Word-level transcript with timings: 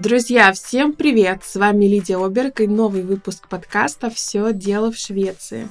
Друзья, 0.00 0.52
всем 0.52 0.92
привет! 0.92 1.44
С 1.44 1.54
вами 1.54 1.84
Лидия 1.84 2.16
Оберг 2.16 2.60
и 2.60 2.66
новый 2.66 3.02
выпуск 3.02 3.46
подкаста 3.46 4.10
«Все 4.10 4.52
дело 4.52 4.90
в 4.90 4.96
Швеции». 4.96 5.68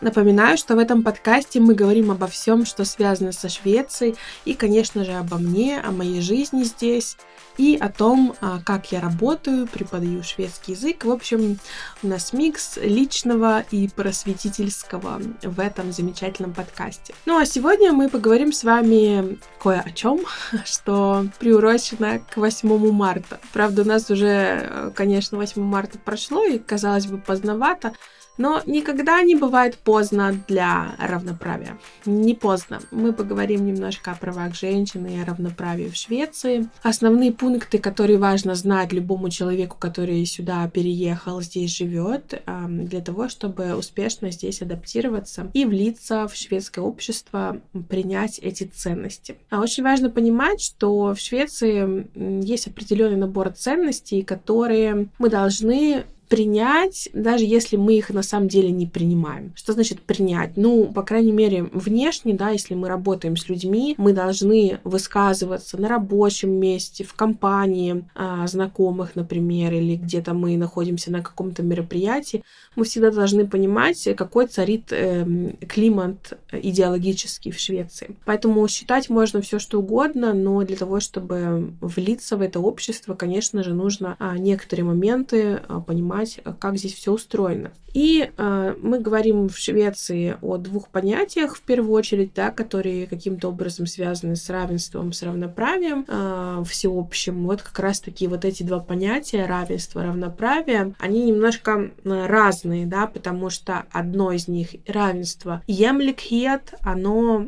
Напоминаю, 0.00 0.56
что 0.56 0.74
в 0.74 0.78
этом 0.78 1.02
подкасте 1.02 1.60
мы 1.60 1.74
говорим 1.74 2.10
обо 2.10 2.28
всем, 2.28 2.64
что 2.64 2.86
связано 2.86 3.30
со 3.32 3.50
Швецией, 3.50 4.14
и, 4.46 4.54
конечно 4.54 5.04
же, 5.04 5.12
обо 5.12 5.36
мне, 5.36 5.80
о 5.80 5.90
моей 5.90 6.22
жизни 6.22 6.62
здесь, 6.62 7.18
и 7.58 7.76
о 7.76 7.90
том, 7.90 8.34
а, 8.40 8.60
как 8.64 8.92
я 8.92 9.00
работаю, 9.00 9.66
преподаю 9.66 10.22
шведский 10.22 10.72
язык. 10.72 11.04
В 11.04 11.10
общем, 11.10 11.58
у 12.02 12.06
нас 12.06 12.32
микс 12.32 12.78
личного 12.80 13.64
и 13.70 13.88
просветительского 13.88 15.20
в 15.42 15.60
этом 15.60 15.92
замечательном 15.92 16.54
подкасте. 16.54 17.14
Ну 17.26 17.36
а 17.36 17.44
сегодня 17.44 17.92
мы 17.92 18.08
поговорим 18.08 18.52
с 18.52 18.64
вами 18.64 19.38
кое 19.60 19.80
о 19.80 19.90
чем, 19.90 20.20
что 20.64 21.26
приурочено 21.38 22.20
к 22.20 22.36
8 22.36 22.92
марта. 22.92 23.40
Правда, 23.52 23.82
у 23.82 23.84
нас 23.84 24.08
уже, 24.10 24.92
конечно, 24.94 25.36
8 25.36 25.60
марта 25.60 25.98
прошло, 25.98 26.44
и, 26.44 26.58
казалось 26.58 27.06
бы, 27.06 27.18
поздновато, 27.18 27.92
но 28.38 28.62
никогда 28.66 29.20
не 29.22 29.34
бывает 29.34 29.76
поздно 29.76 30.34
для 30.48 30.94
равноправия. 30.98 31.76
Не 32.06 32.34
поздно. 32.34 32.80
Мы 32.90 33.12
поговорим 33.12 33.66
немножко 33.66 34.12
о 34.12 34.14
правах 34.14 34.54
женщины 34.54 35.16
и 35.16 35.20
о 35.20 35.24
равноправии 35.24 35.88
в 35.88 35.96
Швеции. 35.96 36.68
Основные 36.82 37.32
пункты, 37.32 37.78
которые 37.78 38.18
важно 38.18 38.54
знать 38.54 38.92
любому 38.92 39.28
человеку, 39.28 39.76
который 39.78 40.24
сюда 40.24 40.68
переехал, 40.68 41.42
здесь 41.42 41.76
живет, 41.76 42.42
для 42.68 43.00
того, 43.00 43.28
чтобы 43.28 43.74
успешно 43.74 44.30
здесь 44.30 44.62
адаптироваться 44.62 45.50
и 45.52 45.64
влиться 45.64 46.26
в 46.28 46.34
шведское 46.34 46.84
общество, 46.84 47.60
принять 47.88 48.38
эти 48.38 48.64
ценности. 48.64 49.36
А 49.50 49.60
очень 49.60 49.82
важно 49.82 50.10
понимать, 50.10 50.60
что 50.60 51.14
в 51.14 51.18
Швеции 51.18 52.08
есть 52.44 52.68
определенный 52.68 53.16
набор 53.16 53.50
ценностей, 53.50 54.22
которые 54.22 55.08
мы 55.18 55.28
должны 55.28 56.04
принять, 56.28 57.08
даже 57.12 57.44
если 57.44 57.76
мы 57.76 57.94
их 57.94 58.10
на 58.10 58.22
самом 58.22 58.48
деле 58.48 58.70
не 58.70 58.86
принимаем. 58.86 59.52
Что 59.56 59.72
значит 59.72 60.00
принять? 60.00 60.56
Ну, 60.56 60.86
по 60.86 61.02
крайней 61.02 61.32
мере, 61.32 61.64
внешне, 61.72 62.34
да, 62.34 62.50
если 62.50 62.74
мы 62.74 62.88
работаем 62.88 63.36
с 63.36 63.48
людьми, 63.48 63.94
мы 63.98 64.12
должны 64.12 64.80
высказываться 64.84 65.80
на 65.80 65.88
рабочем 65.88 66.50
месте, 66.52 67.04
в 67.04 67.14
компании 67.14 68.04
а, 68.14 68.46
знакомых, 68.46 69.16
например, 69.16 69.72
или 69.72 69.96
где-то 69.96 70.34
мы 70.34 70.56
находимся 70.56 71.10
на 71.10 71.22
каком-то 71.22 71.62
мероприятии, 71.62 72.44
мы 72.76 72.84
всегда 72.84 73.10
должны 73.10 73.46
понимать, 73.46 74.08
какой 74.16 74.46
царит 74.46 74.92
э, 74.92 75.26
климат 75.68 76.38
идеологический 76.52 77.50
в 77.50 77.58
Швеции. 77.58 78.16
Поэтому 78.24 78.66
считать 78.68 79.10
можно 79.10 79.40
все 79.40 79.58
что 79.58 79.80
угодно, 79.80 80.32
но 80.32 80.62
для 80.62 80.76
того, 80.76 81.00
чтобы 81.00 81.72
влиться 81.80 82.36
в 82.36 82.42
это 82.42 82.60
общество, 82.60 83.14
конечно 83.14 83.62
же, 83.62 83.74
нужно 83.74 84.16
а, 84.18 84.38
некоторые 84.38 84.84
моменты 84.84 85.60
а, 85.68 85.80
понимать 85.80 86.17
понимать, 86.18 86.40
э, 86.44 86.52
как 86.58 86.76
здесь 86.76 86.94
все 86.94 87.12
устроено. 87.12 87.72
И 87.94 88.30
э, 88.36 88.74
мы 88.80 89.00
говорим 89.00 89.48
в 89.48 89.58
Швеции 89.58 90.36
о 90.42 90.56
двух 90.58 90.88
понятиях, 90.88 91.56
в 91.56 91.62
первую 91.62 91.92
очередь, 91.92 92.32
да, 92.34 92.50
которые 92.50 93.06
каким-то 93.06 93.48
образом 93.48 93.86
связаны 93.86 94.36
с 94.36 94.48
равенством, 94.50 95.12
с 95.12 95.22
равноправием 95.22 96.04
э, 96.06 96.62
всеобщим. 96.68 97.44
Вот 97.46 97.62
как 97.62 97.78
раз-таки 97.78 98.26
вот 98.26 98.44
эти 98.44 98.62
два 98.62 98.80
понятия, 98.80 99.46
равенство, 99.46 100.02
равноправие, 100.02 100.94
они 100.98 101.24
немножко 101.24 101.90
э, 102.04 102.26
разные, 102.26 102.86
да, 102.86 103.06
потому 103.06 103.50
что 103.50 103.84
одно 103.90 104.32
из 104.32 104.48
них, 104.48 104.68
равенство, 104.86 105.62
емликхет, 105.66 106.74
оно 106.82 107.46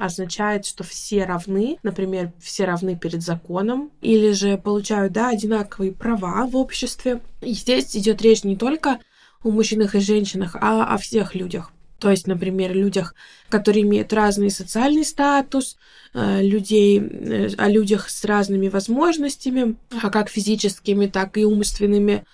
означает, 0.00 0.64
что 0.64 0.82
все 0.82 1.24
равны, 1.24 1.78
например, 1.82 2.32
все 2.40 2.64
равны 2.64 2.96
перед 2.96 3.22
законом, 3.22 3.90
или 4.00 4.32
же 4.32 4.56
получают, 4.56 5.12
да, 5.12 5.28
одинаковые 5.28 5.92
права 5.92 6.46
в 6.46 6.56
обществе. 6.56 7.20
И 7.44 7.52
здесь 7.52 7.96
идет 7.96 8.22
речь 8.22 8.44
не 8.44 8.56
только 8.56 9.00
о 9.42 9.50
мужчинах 9.50 9.94
и 9.94 10.00
женщинах, 10.00 10.56
а 10.60 10.84
о 10.84 10.98
всех 10.98 11.34
людях. 11.34 11.70
То 11.98 12.10
есть, 12.10 12.26
например, 12.26 12.74
людях, 12.74 13.14
которые 13.48 13.82
имеют 13.82 14.12
разный 14.12 14.50
социальный 14.50 15.04
статус, 15.04 15.76
э, 16.12 16.42
людей, 16.42 17.00
э, 17.00 17.48
о 17.56 17.68
людях 17.68 18.10
с 18.10 18.24
разными 18.24 18.68
возможностями, 18.68 19.76
а 20.02 20.10
как 20.10 20.28
физическими, 20.28 21.06
так 21.06 21.38
и 21.38 21.44
умственными. 21.44 22.24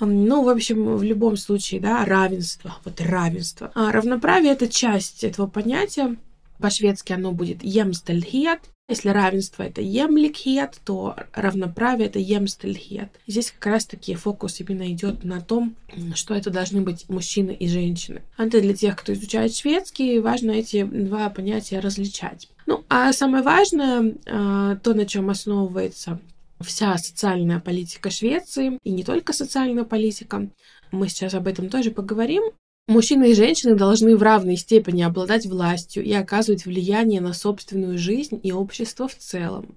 Ну, 0.00 0.42
в 0.42 0.48
общем, 0.48 0.96
в 0.96 1.02
любом 1.02 1.36
случае, 1.36 1.80
да, 1.80 2.04
равенство, 2.04 2.76
вот 2.84 3.00
равенство. 3.00 3.70
А 3.74 3.92
равноправие— 3.92 4.52
это 4.54 4.68
часть 4.68 5.24
этого 5.24 5.46
понятия. 5.46 6.16
По-шведски 6.58 7.12
оно 7.12 7.32
будет 7.32 7.62
«jämställdhet», 7.62 8.60
если 8.88 9.08
равенство 9.08 9.62
это 9.62 9.80
jämlikhet, 9.80 10.74
то 10.84 11.16
равноправие 11.32 12.08
это 12.08 12.18
jämställdhet. 12.18 13.08
Здесь 13.26 13.50
как 13.50 13.66
раз 13.66 13.86
таки 13.86 14.14
фокус 14.14 14.60
именно 14.60 14.90
идет 14.92 15.24
на 15.24 15.40
том, 15.40 15.74
что 16.14 16.34
это 16.34 16.50
должны 16.50 16.82
быть 16.82 17.08
мужчины 17.08 17.52
и 17.52 17.66
женщины. 17.66 18.22
Это 18.36 18.60
для 18.60 18.74
тех, 18.74 18.96
кто 18.96 19.14
изучает 19.14 19.54
шведский, 19.54 20.18
важно 20.18 20.50
эти 20.50 20.84
два 20.84 21.30
понятия 21.30 21.80
различать. 21.80 22.48
Ну, 22.66 22.84
а 22.88 23.12
самое 23.12 23.42
важное, 23.42 24.14
а, 24.26 24.76
то, 24.76 24.94
на 24.94 25.06
чем 25.06 25.30
основывается 25.30 26.20
вся 26.60 26.96
социальная 26.98 27.60
политика 27.60 28.10
Швеции, 28.10 28.78
и 28.82 28.90
не 28.90 29.04
только 29.04 29.32
социальная 29.32 29.84
политика, 29.84 30.48
мы 30.92 31.08
сейчас 31.08 31.34
об 31.34 31.46
этом 31.46 31.68
тоже 31.68 31.90
поговорим, 31.90 32.44
Мужчины 32.86 33.30
и 33.30 33.34
женщины 33.34 33.76
должны 33.76 34.14
в 34.14 34.22
равной 34.22 34.56
степени 34.56 35.00
обладать 35.00 35.46
властью 35.46 36.04
и 36.04 36.12
оказывать 36.12 36.66
влияние 36.66 37.22
на 37.22 37.32
собственную 37.32 37.96
жизнь 37.96 38.38
и 38.42 38.52
общество 38.52 39.08
в 39.08 39.14
целом. 39.14 39.74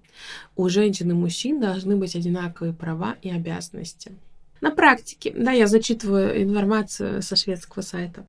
У 0.58 0.68
женщин 0.68 1.12
и 1.12 1.14
мужчин 1.14 1.62
должны 1.62 1.96
быть 1.96 2.18
одинаковые 2.18 2.74
права 2.74 3.16
и 3.22 3.30
обязанности. 3.30 4.12
На 4.60 4.72
практике, 4.72 5.34
да, 5.38 5.54
я 5.54 5.68
зачитываю 5.68 6.44
информацию 6.44 7.22
со 7.22 7.38
шведского 7.38 7.82
сайта. 7.82 8.26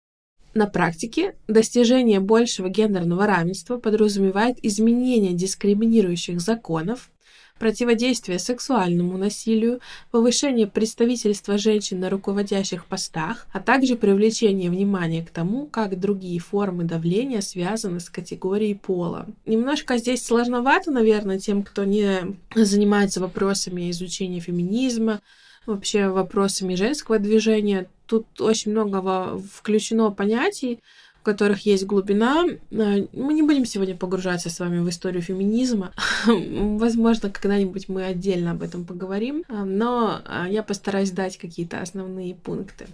На 0.55 0.67
практике 0.67 1.35
достижение 1.49 2.21
большего 2.21 2.69
гендерного 2.69 3.27
равенства 3.27 3.79
подразумевает 3.79 4.65
изменение 4.65 5.33
дискриминирующих 5.33 6.41
законов, 6.41 7.11
противодействие 7.59 8.39
сексуальному 8.39 9.19
насилию, 9.19 9.81
повышение 10.11 10.67
представительства 10.67 11.59
женщин 11.59 12.01
на 12.01 12.11
руководящих 12.11 12.87
постах, 12.87 13.47
а 13.53 13.61
также 13.61 13.97
привлечение 13.97 14.71
внимания 14.71 15.25
к 15.25 15.31
тому, 15.31 15.67
как 15.67 15.99
другие 15.99 16.39
формы 16.41 16.85
давления 16.85 17.41
связаны 17.41 18.01
с 18.01 18.11
категорией 18.11 18.75
пола. 18.75 19.27
Немножко 19.47 19.99
здесь 19.99 20.25
сложновато, 20.25 20.91
наверное, 20.91 21.39
тем, 21.39 21.63
кто 21.63 21.85
не 21.85 22.37
занимается 22.55 23.21
вопросами 23.21 23.91
изучения 23.91 24.41
феминизма, 24.41 25.21
вообще 25.67 26.09
вопросами 26.09 26.75
женского 26.75 27.19
движения. 27.19 27.89
Тут 28.07 28.41
очень 28.41 28.73
много 28.73 29.39
включено 29.53 30.11
понятий, 30.11 30.81
которых 31.29 31.67
есть 31.67 31.85
глубина. 31.85 32.47
Э, 32.47 33.07
мы 33.13 33.35
не 33.35 33.43
будем 33.43 33.67
сегодня 33.67 33.95
погружаться 33.95 34.49
с 34.49 34.61
вами 34.61 34.79
в 34.79 34.89
историю 34.89 35.21
феминизма. 35.21 35.93
Возможно, 36.27 37.29
когда-нибудь 37.29 37.91
мы 37.91 38.05
отдельно 38.05 38.53
об 38.53 38.63
этом 38.63 38.87
поговорим, 38.87 39.45
э, 39.47 39.65
но 39.65 40.23
э, 40.25 40.47
я 40.51 40.63
постараюсь 40.63 41.11
дать 41.11 41.37
какие-то 41.37 41.83
основные 41.83 42.35
пункты. 42.35 42.87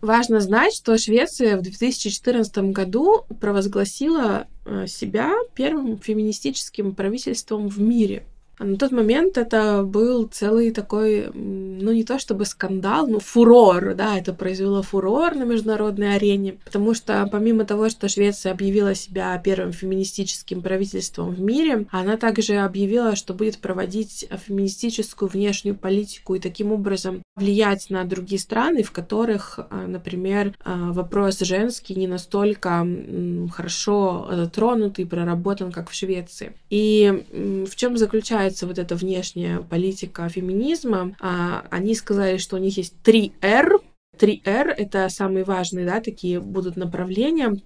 Важно 0.00 0.38
знать, 0.38 0.74
что 0.74 0.96
Швеция 0.96 1.56
в 1.56 1.62
2014 1.62 2.72
году 2.72 3.24
провозгласила 3.40 4.46
себя 4.86 5.32
первым 5.54 5.98
феминистическим 5.98 6.94
правительством 6.94 7.68
в 7.68 7.80
мире. 7.80 8.24
А 8.58 8.64
на 8.64 8.76
тот 8.76 8.92
момент 8.92 9.38
это 9.38 9.82
был 9.82 10.26
целый 10.26 10.70
такой, 10.72 11.30
ну 11.32 11.92
не 11.92 12.04
то 12.04 12.18
чтобы 12.18 12.44
скандал, 12.44 13.06
но 13.06 13.18
фурор, 13.18 13.94
да, 13.94 14.18
это 14.18 14.34
произвело 14.34 14.82
фурор 14.82 15.34
на 15.34 15.44
международной 15.44 16.16
арене, 16.16 16.58
потому 16.64 16.94
что 16.94 17.26
помимо 17.32 17.64
того, 17.64 17.88
что 17.88 18.08
Швеция 18.08 18.52
объявила 18.52 18.94
себя 18.94 19.40
первым 19.42 19.72
феминистическим 19.72 20.62
правительством 20.62 21.34
в 21.34 21.40
мире, 21.40 21.86
она 21.90 22.16
также 22.16 22.56
объявила, 22.56 23.16
что 23.16 23.34
будет 23.34 23.58
проводить 23.58 24.28
феминистическую 24.46 25.28
внешнюю 25.28 25.74
политику 25.74 26.34
и 26.34 26.40
таким 26.40 26.72
образом 26.72 27.22
влиять 27.42 27.90
на 27.90 28.04
другие 28.04 28.38
страны, 28.38 28.82
в 28.82 28.92
которых, 28.92 29.58
а, 29.58 29.86
например, 29.86 30.54
а, 30.64 30.92
вопрос 30.92 31.40
женский 31.40 31.96
не 31.96 32.06
настолько 32.06 32.86
хорошо 33.52 34.28
затронут 34.30 34.98
и 34.98 35.04
проработан, 35.04 35.72
как 35.72 35.90
в 35.90 35.94
Швеции. 35.94 36.52
И 36.70 37.24
в 37.32 37.74
чем 37.74 37.96
заключается 37.96 38.66
вот 38.66 38.78
эта 38.78 38.94
внешняя 38.94 39.58
политика 39.58 40.28
феминизма, 40.28 41.16
а, 41.20 41.64
они 41.70 41.94
сказали, 41.94 42.36
что 42.38 42.56
у 42.56 42.60
них 42.60 42.76
есть 42.76 42.94
три 43.02 43.32
R. 43.42 43.80
Три 44.18 44.42
R— 44.44 44.68
это 44.78 45.08
самые 45.08 45.44
важные, 45.44 45.86
да, 45.86 46.00
такие 46.00 46.38
будут 46.38 46.76
направления. 46.76 47.56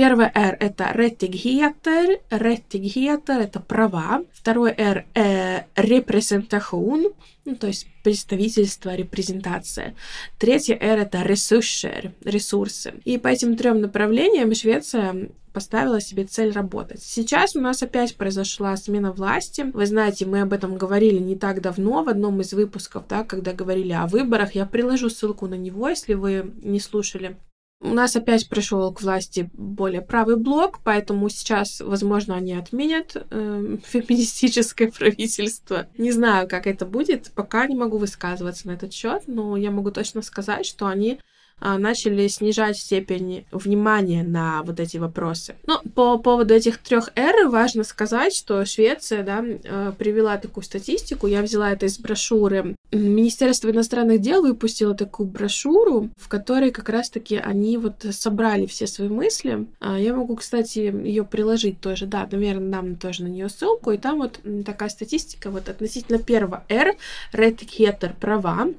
Первое 0.00 0.32
R— 0.34 0.56
это 0.60 0.92
rättigheter. 0.94 2.22
Rättigheter— 2.30 3.38
это 3.42 3.60
права. 3.60 4.22
Второе 4.32 4.74
R— 4.74 5.04
э, 5.14 5.64
репрезентацион, 5.76 7.12
ну, 7.44 7.54
то 7.54 7.66
есть 7.66 7.86
представительство, 8.02 8.94
репрезентация. 8.94 9.94
Третье 10.38 10.78
R— 10.80 11.00
это 11.00 11.18
resurser, 11.18 12.12
ресурсы. 12.24 12.94
И 13.04 13.18
по 13.18 13.28
этим 13.28 13.58
трем 13.58 13.82
направлениям 13.82 14.54
Швеция 14.54 15.28
поставила 15.52 16.00
себе 16.00 16.24
цель 16.24 16.52
работать. 16.52 17.02
Сейчас 17.02 17.54
у 17.54 17.60
нас 17.60 17.82
опять 17.82 18.16
произошла 18.16 18.74
смена 18.78 19.12
власти. 19.12 19.66
Вы 19.70 19.84
знаете, 19.84 20.24
мы 20.24 20.40
об 20.40 20.54
этом 20.54 20.78
говорили 20.78 21.18
не 21.18 21.36
так 21.36 21.60
давно 21.60 22.04
в 22.04 22.08
одном 22.08 22.40
из 22.40 22.54
выпусков, 22.54 23.04
да, 23.06 23.22
когда 23.22 23.52
говорили 23.52 23.92
о 23.92 24.06
выборах. 24.06 24.54
Я 24.54 24.64
приложу 24.64 25.10
ссылку 25.10 25.46
на 25.46 25.56
него, 25.58 25.90
если 25.90 26.14
вы 26.14 26.54
не 26.62 26.80
слушали. 26.80 27.36
У 27.82 27.94
нас 27.94 28.14
опять 28.14 28.46
пришел 28.48 28.92
к 28.92 29.00
власти 29.00 29.48
более 29.54 30.02
правый 30.02 30.36
блок, 30.36 30.80
поэтому 30.84 31.30
сейчас, 31.30 31.80
возможно, 31.80 32.36
они 32.36 32.52
отменят 32.52 33.16
э, 33.16 33.76
феминистическое 33.86 34.90
правительство. 34.90 35.88
Не 35.96 36.12
знаю, 36.12 36.46
как 36.46 36.66
это 36.66 36.84
будет, 36.84 37.30
пока 37.34 37.66
не 37.66 37.74
могу 37.74 37.96
высказываться 37.96 38.68
на 38.68 38.72
этот 38.72 38.92
счет, 38.92 39.22
но 39.26 39.56
я 39.56 39.70
могу 39.70 39.90
точно 39.90 40.20
сказать, 40.20 40.66
что 40.66 40.88
они 40.88 41.20
начали 41.60 42.26
снижать 42.28 42.76
степень 42.76 43.44
внимания 43.52 44.22
на 44.22 44.62
вот 44.62 44.80
эти 44.80 44.96
вопросы. 44.96 45.54
Но 45.66 45.80
по 45.94 46.18
поводу 46.18 46.54
этих 46.54 46.78
трех 46.78 47.10
эр 47.14 47.48
важно 47.48 47.84
сказать, 47.84 48.34
что 48.34 48.64
Швеция 48.64 49.22
да, 49.22 49.42
э, 49.44 49.92
привела 49.98 50.36
такую 50.36 50.64
статистику. 50.64 51.26
Я 51.26 51.42
взяла 51.42 51.72
это 51.72 51.86
из 51.86 51.98
брошюры. 51.98 52.76
Министерство 52.92 53.70
иностранных 53.70 54.20
дел 54.20 54.42
выпустило 54.42 54.94
такую 54.94 55.28
брошюру, 55.28 56.10
в 56.16 56.28
которой 56.28 56.70
как 56.70 56.88
раз-таки 56.88 57.36
они 57.36 57.76
вот 57.76 58.04
собрали 58.10 58.66
все 58.66 58.86
свои 58.86 59.08
мысли. 59.08 59.66
А, 59.80 59.98
я 59.98 60.14
могу, 60.14 60.36
кстати, 60.36 60.78
ее 60.78 61.24
приложить 61.24 61.80
тоже. 61.80 62.06
Да, 62.06 62.28
наверное, 62.30 62.70
дам 62.70 62.96
тоже 62.96 63.24
на 63.24 63.28
нее 63.28 63.48
ссылку. 63.48 63.92
И 63.92 63.98
там 63.98 64.18
вот 64.18 64.40
такая 64.64 64.88
статистика 64.88 65.50
вот 65.50 65.68
относительно 65.68 66.18
первого 66.18 66.64
R, 66.68 66.96
red 67.32 68.14
права, 68.18 68.50
а 68.50 68.74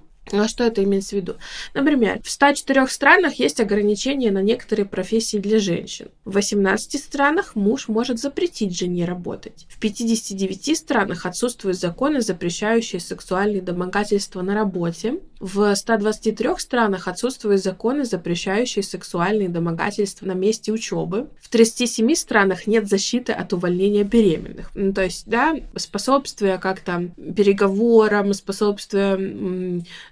что 0.48 0.64
это 0.64 0.84
имеется 0.84 1.12
в 1.12 1.20
виду? 1.20 1.36
Например, 1.74 2.22
в 2.24 2.30
104 2.30 2.88
странах 2.88 3.36
есть 3.36 3.60
ограничения 3.60 4.32
на 4.32 4.42
некоторые 4.42 4.86
профессии 4.86 5.38
для 5.38 5.60
женщин. 5.60 6.10
В 6.26 6.34
18 6.34 7.02
странах 7.02 7.56
муж 7.56 7.88
может 7.88 8.20
запретить 8.20 8.78
жене 8.78 9.06
работать. 9.06 9.66
В 9.70 9.80
59 9.80 10.78
странах 10.78 11.26
отсутствуют 11.26 11.78
законы, 11.78 12.22
запрещающие 12.22 13.00
сексуальные 13.00 13.62
домогательства 13.62 14.42
на 14.42 14.56
работе. 14.56 15.20
В 15.40 15.74
123 15.76 16.50
странах 16.58 17.08
отсутствуют 17.08 17.64
законы, 17.64 18.06
запрещающие 18.06 18.84
сексуальные 18.84 19.50
домогательства 19.50 20.26
на 20.28 20.34
месте 20.34 20.72
учебы. 20.72 21.30
В 21.42 21.50
37 21.50 22.14
странах 22.16 22.68
нет 22.68 22.88
защиты 22.88 23.34
от 23.34 23.52
увольнения 23.54 24.04
беременных. 24.04 24.70
Ну, 24.76 24.94
то 24.94 25.04
есть, 25.04 25.24
да, 25.26 25.56
способствуя 25.76 26.58
как-то 26.58 27.10
переговорам, 27.36 28.34
способствуя 28.34 29.18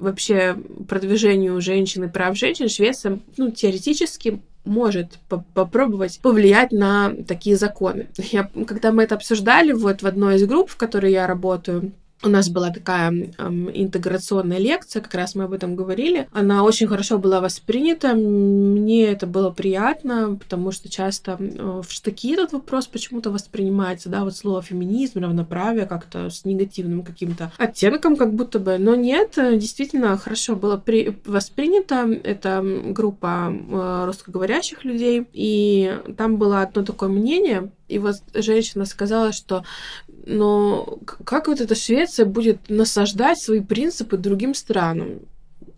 вообще 0.09 0.57
продвижению 0.87 1.59
женщин 1.61 2.03
и 2.03 2.07
прав 2.07 2.37
женщин, 2.37 2.69
Швеция, 2.69 3.19
ну, 3.37 3.51
теоретически 3.51 4.41
может 4.65 5.17
по 5.29 5.43
попробовать 5.53 6.19
повлиять 6.21 6.71
на 6.71 7.13
такие 7.27 7.55
законы. 7.55 8.07
Я, 8.17 8.49
когда 8.67 8.91
мы 8.91 9.03
это 9.03 9.15
обсуждали 9.15 9.71
вот 9.71 10.01
в 10.01 10.07
одной 10.07 10.35
из 10.35 10.45
групп, 10.45 10.69
в 10.69 10.77
которой 10.77 11.11
я 11.11 11.27
работаю, 11.27 11.91
у 12.23 12.29
нас 12.29 12.49
была 12.49 12.69
такая 12.69 13.11
эм, 13.37 13.69
интеграционная 13.73 14.57
лекция, 14.57 15.01
как 15.01 15.13
раз 15.13 15.35
мы 15.35 15.45
об 15.45 15.53
этом 15.53 15.75
говорили. 15.75 16.27
Она 16.31 16.63
очень 16.63 16.87
хорошо 16.87 17.17
была 17.17 17.39
воспринята. 17.39 18.13
Мне 18.13 19.05
это 19.05 19.25
было 19.25 19.49
приятно, 19.51 20.35
потому 20.35 20.71
что 20.71 20.89
часто 20.89 21.37
в 21.37 21.85
штыки 21.89 22.33
этот 22.33 22.53
вопрос 22.53 22.87
почему-то 22.87 23.31
воспринимается, 23.31 24.09
да, 24.09 24.23
вот 24.23 24.35
слово 24.35 24.61
феминизм, 24.61 25.19
равноправие 25.19 25.85
как-то 25.85 26.29
с 26.29 26.45
негативным 26.45 27.03
каким-то 27.03 27.51
оттенком, 27.57 28.15
как 28.15 28.33
будто 28.33 28.59
бы. 28.59 28.77
Но 28.77 28.95
нет, 28.95 29.35
действительно 29.35 30.17
хорошо 30.17 30.55
было 30.55 30.77
при... 30.77 31.17
воспринято. 31.25 32.07
Это 32.23 32.63
группа 32.87 33.53
э, 33.53 34.03
русскоговорящих 34.05 34.83
людей, 34.83 35.25
и 35.33 35.97
там 36.17 36.37
было 36.37 36.61
одно 36.61 36.83
такое 36.83 37.09
мнение, 37.09 37.71
и 37.89 37.99
вот 37.99 38.15
женщина 38.33 38.85
сказала, 38.85 39.31
что 39.33 39.63
но 40.25 40.99
как 41.25 41.47
вот 41.47 41.59
эта 41.59 41.75
Швеция 41.75 42.25
будет 42.25 42.69
насаждать 42.69 43.39
свои 43.39 43.61
принципы 43.61 44.15
другим 44.17 44.53
странам? 44.53 45.21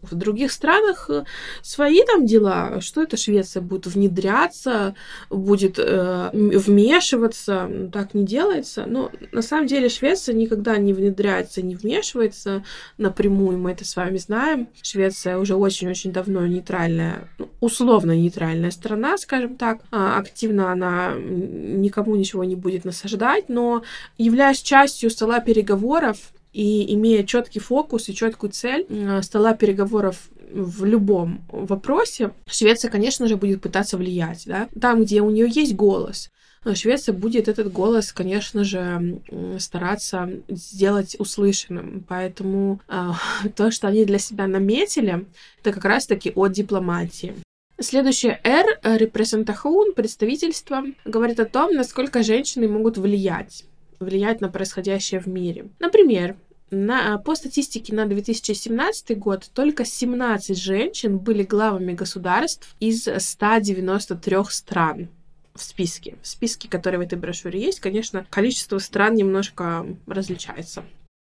В 0.01 0.15
других 0.15 0.51
странах 0.51 1.09
э, 1.09 1.25
свои 1.61 2.03
там 2.03 2.25
дела. 2.25 2.81
Что 2.81 3.03
это 3.03 3.17
Швеция 3.17 3.61
будет 3.61 3.85
внедряться, 3.87 4.95
будет 5.29 5.77
э, 5.77 6.29
вмешиваться? 6.33 7.69
Так 7.91 8.13
не 8.13 8.25
делается. 8.25 8.85
Но 8.87 9.11
на 9.31 9.41
самом 9.41 9.67
деле 9.67 9.89
Швеция 9.89 10.33
никогда 10.33 10.77
не 10.77 10.93
внедряется, 10.93 11.61
не 11.61 11.75
вмешивается 11.75 12.63
напрямую. 12.97 13.57
Мы 13.57 13.71
это 13.71 13.85
с 13.85 13.95
вами 13.95 14.17
знаем. 14.17 14.69
Швеция 14.81 15.37
уже 15.37 15.55
очень-очень 15.55 16.11
давно 16.11 16.45
нейтральная, 16.47 17.29
ну, 17.37 17.49
условно 17.59 18.15
нейтральная 18.15 18.71
страна, 18.71 19.17
скажем 19.17 19.55
так. 19.55 19.81
А, 19.91 20.17
активно 20.17 20.71
она 20.71 21.13
никому 21.15 22.15
ничего 22.15 22.43
не 22.43 22.55
будет 22.55 22.85
насаждать, 22.85 23.49
но 23.49 23.83
являясь 24.17 24.61
частью 24.61 25.09
стола 25.09 25.39
переговоров, 25.39 26.17
и 26.53 26.93
имея 26.93 27.23
четкий 27.23 27.59
фокус 27.59 28.09
и 28.09 28.15
четкую 28.15 28.51
цель 28.51 28.85
стола 29.21 29.53
переговоров 29.53 30.29
в 30.53 30.83
любом 30.85 31.45
вопросе, 31.49 32.31
Швеция, 32.45 32.91
конечно 32.91 33.27
же, 33.27 33.37
будет 33.37 33.61
пытаться 33.61 33.97
влиять, 33.97 34.43
да, 34.45 34.67
там, 34.79 35.03
где 35.03 35.21
у 35.21 35.29
нее 35.29 35.49
есть 35.49 35.75
голос. 35.75 36.29
Швеция 36.75 37.13
будет 37.13 37.47
этот 37.47 37.71
голос, 37.71 38.13
конечно 38.13 38.63
же, 38.63 39.19
стараться 39.57 40.29
сделать 40.47 41.15
услышанным. 41.17 42.05
Поэтому 42.07 42.79
э, 42.87 43.09
то, 43.55 43.71
что 43.71 43.87
они 43.87 44.05
для 44.05 44.19
себя 44.19 44.45
наметили, 44.45 45.25
это 45.61 45.73
как 45.73 45.85
раз-таки 45.85 46.31
о 46.35 46.47
дипломатии. 46.47 47.33
Следующее 47.79 48.39
R, 48.43 48.79
репрезентахун, 48.83 49.93
представительство, 49.93 50.83
говорит 51.03 51.39
о 51.39 51.45
том, 51.45 51.73
насколько 51.73 52.21
женщины 52.21 52.67
могут 52.67 52.99
влиять 52.99 53.65
влиять 54.01 54.41
на 54.41 54.49
происходящее 54.49 55.19
в 55.21 55.27
мире. 55.27 55.69
Например, 55.79 56.35
на, 56.71 57.17
по 57.17 57.35
статистике 57.35 57.93
на 57.93 58.05
2017 58.05 59.17
год 59.19 59.49
только 59.53 59.83
17 59.83 60.57
женщин 60.57 61.17
были 61.17 61.43
главами 61.43 61.93
государств 61.93 62.75
из 62.79 63.07
193 63.17 64.37
стран 64.49 65.09
в 65.53 65.61
списке. 65.61 66.15
В 66.21 66.27
списке, 66.27 66.69
который 66.69 66.97
в 66.97 67.01
этой 67.01 67.17
брошюре 67.17 67.61
есть, 67.61 67.81
конечно, 67.81 68.25
количество 68.29 68.77
стран 68.77 69.15
немножко 69.15 69.85
различается. 70.07 70.83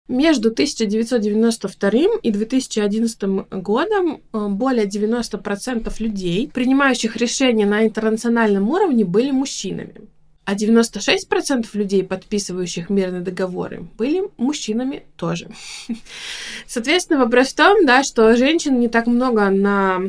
Между 0.08 0.50
1992 0.50 1.91
и 2.22 2.31
2011 2.31 3.22
годом 3.50 4.20
э, 4.32 4.48
более 4.48 4.86
90% 4.86 5.93
людей, 5.98 6.48
принимающих 6.53 7.17
решения 7.17 7.67
на 7.67 7.84
интернациональном 7.84 8.69
уровне, 8.69 9.05
были 9.05 9.32
мужчинами 9.32 9.94
а 10.46 10.55
96% 10.55 11.67
людей, 11.74 12.05
подписывающих 12.05 12.88
мирные 12.88 13.20
договоры, 13.20 13.88
были 13.98 14.22
мужчинами 14.36 15.03
тоже. 15.17 15.50
Соответственно, 16.67 17.19
вопрос 17.19 17.48
в 17.48 17.56
том, 17.56 17.84
да, 17.84 18.05
что 18.05 18.36
женщин 18.36 18.79
не 18.79 18.88
так 18.88 19.08
много 19.08 19.50
на 19.50 20.00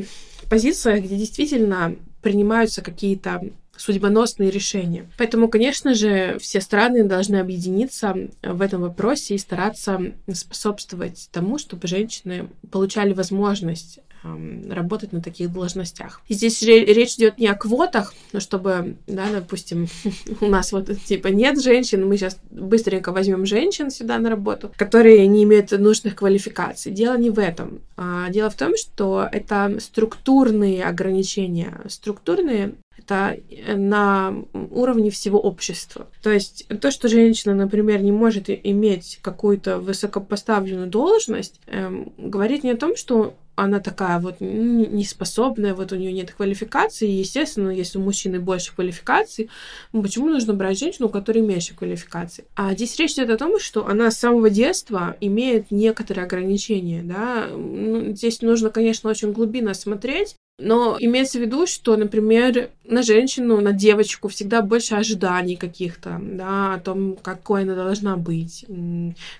позициях, 0.48 1.04
где 1.04 1.16
действительно 1.16 1.96
принимаются 2.22 2.82
какие-то 2.82 3.42
судьбоносные 3.76 4.50
решения. 4.50 5.10
Поэтому, 5.18 5.48
конечно 5.48 5.92
же, 5.94 6.38
все 6.40 6.60
страны 6.60 7.04
должны 7.04 7.36
объединиться 7.36 8.14
в 8.42 8.62
этом 8.62 8.82
вопросе 8.82 9.34
и 9.34 9.38
стараться 9.38 10.00
способствовать 10.32 11.28
тому, 11.32 11.58
чтобы 11.58 11.88
женщины 11.88 12.48
получали 12.70 13.12
возможность 13.12 13.98
работать 14.22 15.12
на 15.12 15.22
таких 15.22 15.52
должностях. 15.52 16.20
И 16.28 16.34
здесь 16.34 16.62
речь 16.62 17.14
идет 17.16 17.38
не 17.38 17.46
о 17.46 17.54
квотах, 17.54 18.14
но 18.32 18.40
чтобы, 18.40 18.96
да, 19.06 19.26
допустим, 19.32 19.88
у 20.40 20.46
нас 20.46 20.72
вот 20.72 20.90
типа 21.04 21.28
нет 21.28 21.60
женщин, 21.60 22.06
мы 22.06 22.16
сейчас 22.16 22.38
быстренько 22.50 23.12
возьмем 23.12 23.46
женщин 23.46 23.90
сюда 23.90 24.18
на 24.18 24.30
работу, 24.30 24.72
которые 24.76 25.26
не 25.26 25.44
имеют 25.44 25.70
нужных 25.72 26.16
квалификаций. 26.16 26.92
Дело 26.92 27.16
не 27.16 27.30
в 27.30 27.38
этом. 27.38 27.80
А 27.96 28.28
дело 28.30 28.50
в 28.50 28.56
том, 28.56 28.76
что 28.76 29.28
это 29.30 29.76
структурные 29.80 30.84
ограничения. 30.84 31.80
Структурные 31.88 32.74
это 32.98 33.38
э, 33.50 33.76
на 33.76 34.34
уровне 34.52 35.10
всего 35.10 35.38
общества. 35.38 36.08
То 36.22 36.30
есть 36.30 36.66
то, 36.80 36.90
что 36.90 37.08
женщина, 37.08 37.54
например, 37.54 38.02
не 38.02 38.12
может 38.12 38.48
иметь 38.48 39.18
какую-то 39.22 39.78
высокопоставленную 39.78 40.88
должность, 40.88 41.60
эм, 41.66 42.12
говорит 42.18 42.64
не 42.64 42.72
о 42.72 42.76
том, 42.76 42.96
что 42.96 43.34
она 43.58 43.80
такая 43.80 44.18
вот 44.18 44.36
неспособная, 44.40 45.74
вот 45.74 45.92
у 45.92 45.96
нее 45.96 46.12
нет 46.12 46.32
квалификации. 46.32 47.08
И, 47.08 47.18
естественно, 47.18 47.70
если 47.70 47.98
у 47.98 48.02
мужчины 48.02 48.40
больше 48.40 48.74
квалификаций, 48.74 49.50
ну, 49.92 50.02
почему 50.02 50.28
нужно 50.28 50.54
брать 50.54 50.78
женщину, 50.78 51.08
у 51.08 51.10
которой 51.10 51.40
меньше 51.40 51.74
квалификации? 51.74 52.44
А 52.54 52.74
здесь 52.74 52.96
речь 52.98 53.12
идет 53.14 53.30
о 53.30 53.36
том, 53.36 53.58
что 53.58 53.86
она 53.86 54.10
с 54.10 54.18
самого 54.18 54.50
детства 54.50 55.16
имеет 55.20 55.70
некоторые 55.70 56.24
ограничения, 56.24 57.02
да. 57.02 57.48
Ну, 57.48 58.14
здесь 58.14 58.42
нужно, 58.42 58.70
конечно, 58.70 59.10
очень 59.10 59.32
глубинно 59.32 59.74
смотреть, 59.74 60.36
Но 60.58 60.96
имеется 60.98 61.38
в 61.38 61.42
виду, 61.42 61.66
что, 61.68 61.96
например, 61.96 62.70
на 62.84 63.02
женщину, 63.02 63.60
на 63.60 63.72
девочку 63.72 64.26
всегда 64.26 64.60
больше 64.60 64.96
ожиданий 64.96 65.54
каких-то, 65.54 66.20
да, 66.20 66.74
о 66.74 66.80
том, 66.80 67.16
какой 67.16 67.62
она 67.62 67.76
должна 67.76 68.16
быть, 68.16 68.64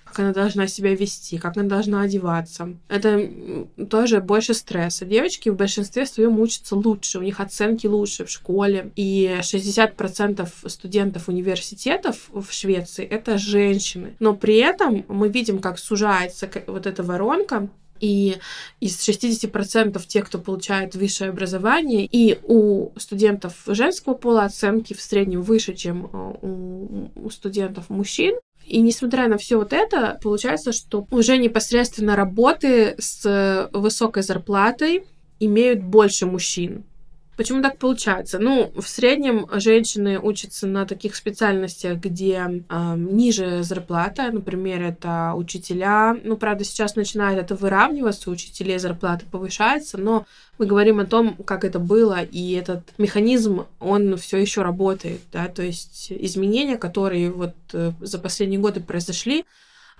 как 0.05 0.21
она 0.21 0.33
должна 0.33 0.69
себя 0.69 0.95
вести, 0.95 1.39
как 1.39 1.57
она 1.57 1.69
должна 1.69 2.03
одеваться. 2.03 2.75
Это 2.89 3.29
тоже 3.91 4.21
больше 4.21 4.55
стресса. 4.55 5.05
Девочки 5.05 5.49
в 5.49 5.57
большинстве 5.57 6.07
своем 6.07 6.39
учатся 6.39 6.77
лучше, 6.77 7.19
у 7.19 7.23
них 7.23 7.41
оценки 7.41 7.89
лучше 7.89 8.25
в 8.25 8.31
школе. 8.31 8.93
И 8.95 9.39
60% 9.41 10.49
студентов 10.69 11.29
университетов 11.29 12.29
в 12.33 12.53
Швеции— 12.53 13.05
это 13.11 13.39
женщины. 13.39 14.15
Но 14.21 14.35
при 14.35 14.59
этом 14.59 15.05
мы 15.09 15.29
видим, 15.29 15.59
как 15.59 15.81
сужается 15.81 16.49
вот 16.69 16.87
эта 16.87 17.03
воронка, 17.03 17.69
и 18.01 18.37
из 18.81 19.09
60% 19.09 20.01
тех, 20.07 20.27
кто 20.27 20.39
получает 20.39 20.95
высшее 20.95 21.31
образование, 21.31 22.09
и 22.11 22.39
у 22.45 22.91
студентов 22.97 23.55
женского 23.67 24.15
пола 24.15 24.45
оценки 24.45 24.95
в 24.95 25.01
среднем 25.01 25.43
выше, 25.43 25.75
чем 25.75 26.07
э, 26.13 27.09
у, 27.15 27.31
студентов 27.31 27.91
мужчин. 27.91 28.37
И 28.67 28.81
несмотря 28.81 29.29
на 29.29 29.39
все 29.39 29.57
вот 29.57 29.73
это, 29.73 30.19
получается, 30.23 30.73
что 30.73 31.07
уже 31.11 31.39
непосредственно 31.39 32.17
работы 32.17 32.97
с 32.99 33.69
высокой 33.73 34.23
зарплатой 34.23 35.05
имеют 35.41 35.83
больше 35.83 36.27
мужчин. 36.27 36.85
Почему 37.39 37.63
так 37.63 37.79
получается? 37.79 38.41
Ну, 38.41 38.73
в 38.75 38.89
среднем 38.89 39.47
женщины 39.53 40.19
учатся 40.19 40.67
на 40.67 40.85
таких 40.87 41.15
специальностях, 41.15 42.01
где 42.01 42.65
э, 42.69 42.95
ниже 42.97 43.63
зарплата, 43.63 44.33
например, 44.33 44.83
это 44.83 45.35
учителя. 45.37 46.17
Ну, 46.25 46.37
правда, 46.37 46.65
сейчас 46.65 46.97
начинает 46.97 47.39
это 47.39 47.55
выравниваться, 47.55 48.33
учителей 48.33 48.81
зарплата 48.81 49.25
повышается, 49.31 49.99
но 49.99 50.27
мы 50.59 50.67
говорим 50.67 50.99
о 50.99 51.07
том, 51.07 51.37
как 51.45 51.65
это 51.65 51.79
было, 51.79 52.25
и 52.25 52.55
этот 52.55 52.83
механизм, 52.99 53.67
он 53.79 54.17
все 54.17 54.39
еще 54.39 54.63
работает, 54.63 55.21
да, 55.33 55.47
то 55.47 55.63
есть 55.63 56.11
изменения, 56.11 56.77
которые 56.77 57.31
вот 57.31 57.55
э, 57.73 57.93
за 58.01 58.19
последние 58.19 58.59
годы 58.59 58.81
произошли, 58.81 59.45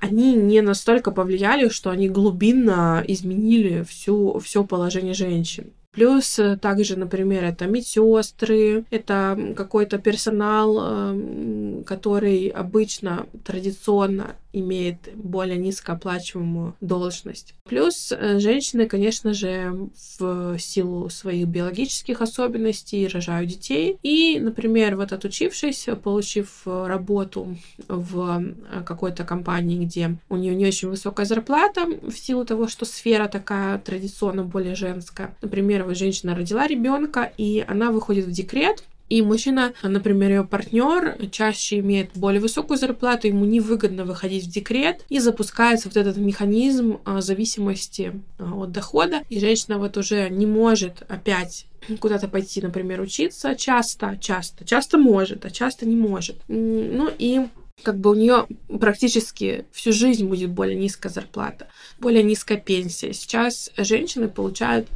они 0.01 0.35
не 0.35 0.61
настолько 0.61 1.13
повлияли, 1.13 1.69
что 1.69 1.91
они 1.91 2.09
глубинно 2.09 3.05
изменили 3.07 3.85
всю, 3.85 4.41
все 4.41 4.65
положение 4.65 5.15
женщин. 5.15 5.71
Плюс 5.93 6.39
э, 6.39 6.57
также, 6.57 6.97
например, 6.97 7.45
это 7.45 7.67
медсестры, 7.67 8.85
это 8.91 9.55
какой-то 9.57 9.99
персонал, 9.99 10.79
эм, 10.79 11.85
который 11.85 12.49
обычно 12.49 13.27
традиционно 13.45 14.37
имеет 14.61 15.15
более 15.15 15.59
низкооплачиваемую 15.59 16.75
должность. 16.81 17.55
Плюс 17.65 18.13
э, 18.13 18.39
женщины, 18.39 18.87
конечно 18.87 19.35
же, 19.35 19.89
в 20.19 20.59
силу 20.59 21.09
своих 21.11 21.47
биологических 21.49 22.21
особенностей 22.21 23.07
рожают 23.09 23.51
детей. 23.51 23.99
И, 24.03 24.39
например, 24.41 24.97
вот 24.97 25.13
отучившись, 25.13 25.89
получив 26.03 26.63
работу 26.65 27.57
в 27.89 28.43
э, 28.71 28.83
какой-то 28.85 29.25
компании, 29.25 29.85
где 29.85 30.17
у 30.29 30.37
нее 30.37 30.55
не 30.55 30.67
очень 30.67 30.89
высокая 30.89 31.27
зарплата, 31.27 31.87
в 31.87 32.13
силу 32.13 32.45
того, 32.45 32.69
что 32.69 32.85
сфера 32.85 33.29
такая 33.29 33.79
традиционно 33.79 34.45
более 34.45 34.75
женская. 34.75 35.35
Например, 35.43 35.85
вот 35.85 35.97
женщина 35.97 36.35
родила 36.35 36.67
ребенка, 36.67 37.33
и 37.37 37.65
она 37.67 37.91
выходит 37.91 38.27
в 38.27 38.31
декрет, 38.31 38.85
и 39.09 39.23
мужчина, 39.23 39.73
например, 39.83 40.31
ее 40.31 40.45
партнер, 40.45 41.17
чаще 41.31 41.79
имеет 41.79 42.11
более 42.15 42.41
высокую 42.41 42.79
зарплату, 42.79 43.27
ему 43.27 43.45
невыгодно 43.45 44.05
выходить 44.05 44.45
в 44.45 44.51
декрет, 44.51 45.05
и 45.09 45.19
запускается 45.19 45.89
вот 45.89 45.97
этот 45.97 46.17
механизм 46.17 46.99
а, 47.05 47.21
зависимости 47.21 48.21
а, 48.39 48.55
от 48.55 48.73
дохода, 48.73 49.23
и 49.29 49.41
женщина 49.41 49.79
вот 49.79 49.97
уже 49.97 50.29
не 50.29 50.47
может 50.47 51.03
опять 51.09 51.67
куда-то 52.01 52.29
пойти, 52.29 52.61
например, 52.61 53.01
учиться 53.01 53.55
часто, 53.55 54.19
часто, 54.21 54.65
часто 54.65 54.99
может, 54.99 55.45
а 55.45 55.51
часто 55.51 55.87
не 55.87 55.97
может. 55.97 56.37
Ну 56.49 57.11
и 57.19 57.47
как 57.83 57.99
бы 57.99 58.11
у 58.11 58.15
нее 58.15 58.47
практически 58.81 59.67
всю 59.71 59.93
жизнь 59.93 60.27
будет 60.27 60.51
более 60.51 60.77
низкая 60.77 61.13
зарплата, 61.13 61.69
более 62.01 62.23
низкая 62.23 62.59
пенсия. 62.59 63.13
Сейчас 63.13 63.71
женщины 63.77 64.29
получают 64.29 64.89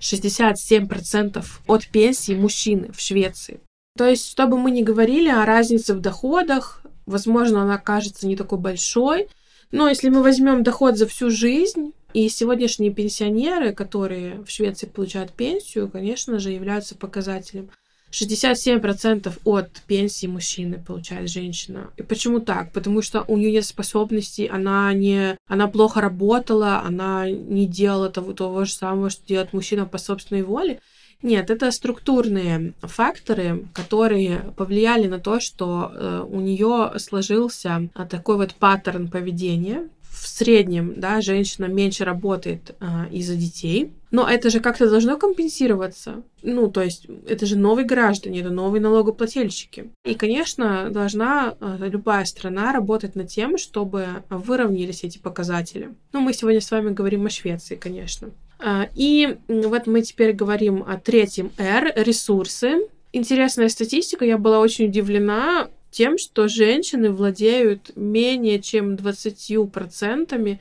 67% 0.00 1.44
от 1.66 1.86
пенсии 1.88 2.34
мужчины 2.34 2.90
в 2.92 3.00
Швеции. 3.00 3.60
То 3.96 4.08
есть, 4.08 4.30
чтобы 4.30 4.58
мы 4.58 4.70
не 4.70 4.82
говорили 4.82 5.28
о 5.28 5.44
разнице 5.44 5.94
в 5.94 6.00
доходах, 6.00 6.82
возможно, 7.06 7.62
она 7.62 7.78
кажется 7.78 8.26
не 8.26 8.36
такой 8.36 8.58
большой, 8.58 9.28
но 9.72 9.88
если 9.88 10.08
мы 10.08 10.22
возьмем 10.22 10.62
доход 10.62 10.96
за 10.96 11.06
всю 11.06 11.30
жизнь, 11.30 11.92
и 12.12 12.28
сегодняшние 12.28 12.92
пенсионеры, 12.92 13.72
которые 13.72 14.42
в 14.42 14.50
Швеции 14.50 14.86
получают 14.86 15.32
пенсию, 15.32 15.88
конечно 15.88 16.40
же, 16.40 16.50
являются 16.50 16.96
показателем 16.96 17.70
67% 18.10 19.32
от 19.44 19.70
пенсии 19.86 20.26
мужчины 20.26 20.82
получает 20.84 21.30
женщина. 21.30 21.90
И 21.96 22.02
почему 22.02 22.40
так? 22.40 22.72
Потому 22.72 23.02
что 23.02 23.24
у 23.28 23.36
нее 23.36 23.52
нет 23.52 23.64
способностей, 23.64 24.46
она 24.46 24.92
не, 24.92 25.36
она 25.46 25.68
плохо 25.68 26.00
работала, 26.00 26.80
она 26.80 27.30
не 27.30 27.66
делала 27.66 28.10
того, 28.10 28.32
того 28.32 28.64
же 28.64 28.72
самого, 28.72 29.10
что 29.10 29.26
делает 29.26 29.52
мужчина 29.52 29.86
по 29.86 29.98
собственной 29.98 30.42
воле. 30.42 30.80
Нет, 31.22 31.50
это 31.50 31.70
структурные 31.70 32.72
факторы, 32.80 33.66
которые 33.74 34.38
повлияли 34.56 35.06
на 35.06 35.18
то, 35.18 35.38
что 35.38 35.92
э, 35.92 36.24
у 36.26 36.40
нее 36.40 36.92
сложился 36.96 37.90
э, 37.94 38.06
такой 38.06 38.36
вот 38.36 38.54
паттерн 38.54 39.08
поведения, 39.08 39.88
в 40.10 40.26
среднем, 40.26 40.94
да, 40.96 41.20
женщина 41.20 41.66
меньше 41.66 42.04
работает 42.04 42.74
а, 42.80 43.06
из-за 43.10 43.36
детей, 43.36 43.92
но 44.10 44.28
это 44.28 44.50
же 44.50 44.60
как-то 44.60 44.90
должно 44.90 45.16
компенсироваться. 45.16 46.22
Ну, 46.42 46.68
то 46.68 46.82
есть 46.82 47.06
это 47.28 47.46
же 47.46 47.56
новые 47.56 47.86
граждане, 47.86 48.40
это 48.40 48.50
новые 48.50 48.82
налогоплательщики. 48.82 49.90
И, 50.04 50.14
конечно, 50.14 50.90
должна 50.90 51.54
а, 51.60 51.76
любая 51.78 52.24
страна 52.24 52.72
работать 52.72 53.14
над 53.14 53.28
тем, 53.28 53.56
чтобы 53.56 54.06
выровнялись 54.28 55.04
эти 55.04 55.18
показатели. 55.18 55.94
Ну, 56.12 56.20
мы 56.20 56.32
сегодня 56.32 56.60
с 56.60 56.70
вами 56.70 56.90
говорим 56.90 57.26
о 57.26 57.30
Швеции, 57.30 57.76
конечно. 57.76 58.30
А, 58.58 58.88
и 58.94 59.36
вот 59.48 59.86
мы 59.86 60.02
теперь 60.02 60.32
говорим 60.32 60.84
о 60.86 60.98
третьем 60.98 61.52
R— 61.56 61.92
ресурсы. 61.96 62.88
Интересная 63.12 63.68
статистика, 63.68 64.24
я 64.24 64.38
была 64.38 64.58
очень 64.58 64.86
удивлена 64.86 65.68
тем, 65.90 66.18
что 66.18 66.48
женщины 66.48 67.10
владеют 67.10 67.92
менее 67.96 68.60
чем 68.60 68.94
20% 68.94 70.58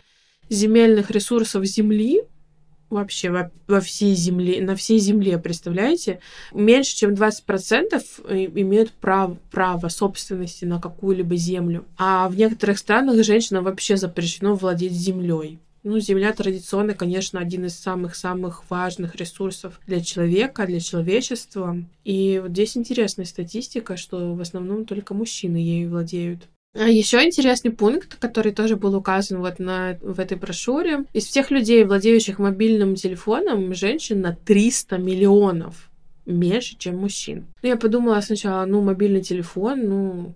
земельных 0.50 1.12
ресурсов 1.12 1.66
Земли, 1.66 2.22
вообще 2.90 3.30
во, 3.30 3.52
во 3.68 3.82
всей 3.82 4.16
земле, 4.16 4.62
на 4.62 4.76
всей 4.76 5.00
земле, 5.00 5.38
представляете? 5.38 6.20
Меньше 6.54 6.96
чем 6.96 7.14
20% 7.14 8.52
имеют 8.60 8.92
право, 8.92 9.38
право 9.52 9.90
собственности 9.90 10.66
на 10.66 10.82
какую-либо 10.82 11.36
землю. 11.36 11.86
А 11.98 12.28
в 12.30 12.36
некоторых 12.36 12.80
странах 12.80 13.24
женщинам 13.24 13.64
вообще 13.64 13.98
запрещено 13.98 14.56
владеть 14.56 14.94
землей. 14.94 15.60
Ну, 15.84 16.00
земля 16.00 16.34
традиционно, 16.34 16.94
конечно, 16.94 17.40
один 17.40 17.66
из 17.66 17.76
самых-самых 17.80 18.70
важных 18.70 19.16
ресурсов 19.16 19.80
для 19.88 20.02
человека, 20.02 20.66
для 20.66 20.80
человечества. 20.80 21.78
И 22.04 22.40
вот 22.42 22.52
здесь 22.52 22.76
интересная 22.76 23.26
статистика, 23.26 23.96
что 23.96 24.34
в 24.34 24.42
основном 24.42 24.86
только 24.86 25.14
мужчины 25.14 25.58
ею 25.58 25.90
владеют. 25.90 26.48
А 26.76 26.88
еще 26.88 27.26
интересный 27.26 27.72
пункт, 27.72 28.16
который 28.16 28.54
тоже 28.54 28.76
был 28.76 28.96
указан 28.96 29.40
вот 29.40 29.58
на, 29.58 29.98
в 30.02 30.20
этой 30.20 30.38
брошюре. 30.38 31.06
Из 31.14 31.26
всех 31.26 31.50
людей, 31.50 31.84
владеющих 31.84 32.38
мобильным 32.38 32.96
телефоном, 32.96 33.74
женщин 33.74 34.22
на 34.22 34.36
300 34.36 34.98
миллионов 34.98 35.90
меньше, 36.26 36.78
чем 36.78 36.98
мужчин. 36.98 37.48
Ну, 37.62 37.70
я 37.70 37.76
подумала 37.76 38.22
сначала, 38.22 38.66
ну, 38.66 38.82
мобильный 38.82 39.22
телефон, 39.22 39.88
ну, 39.88 40.36